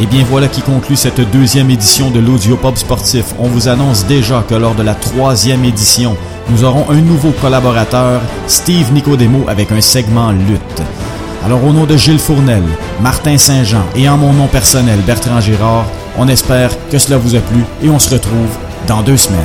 Eh 0.02 0.06
bien 0.06 0.24
voilà 0.28 0.48
qui 0.48 0.60
conclut 0.60 0.96
cette 0.96 1.20
deuxième 1.30 1.70
édition 1.70 2.10
de 2.10 2.20
l'Audiopop 2.20 2.76
sportif. 2.76 3.26
On 3.38 3.48
vous 3.48 3.68
annonce 3.68 4.06
déjà 4.06 4.44
que 4.46 4.54
lors 4.54 4.74
de 4.74 4.82
la 4.82 4.94
troisième 4.94 5.64
édition, 5.64 6.16
nous 6.50 6.64
aurons 6.64 6.90
un 6.90 7.00
nouveau 7.00 7.30
collaborateur, 7.30 8.20
Steve 8.46 8.92
Nicodemo, 8.92 9.46
avec 9.48 9.72
un 9.72 9.80
segment 9.80 10.32
lutte. 10.32 10.82
Alors 11.44 11.64
au 11.64 11.72
nom 11.72 11.86
de 11.86 11.96
Gilles 11.96 12.18
Fournel, 12.18 12.64
Martin 13.00 13.38
Saint-Jean 13.38 13.84
et 13.94 14.08
en 14.08 14.18
mon 14.18 14.32
nom 14.32 14.46
personnel, 14.46 14.98
Bertrand 15.06 15.40
Girard, 15.40 15.86
on 16.18 16.28
espère 16.28 16.70
que 16.90 16.98
cela 16.98 17.18
vous 17.18 17.34
a 17.34 17.40
plu 17.40 17.64
et 17.82 17.90
on 17.90 17.98
se 17.98 18.10
retrouve 18.10 18.56
dans 18.86 19.02
deux 19.02 19.16
semaines. 19.16 19.40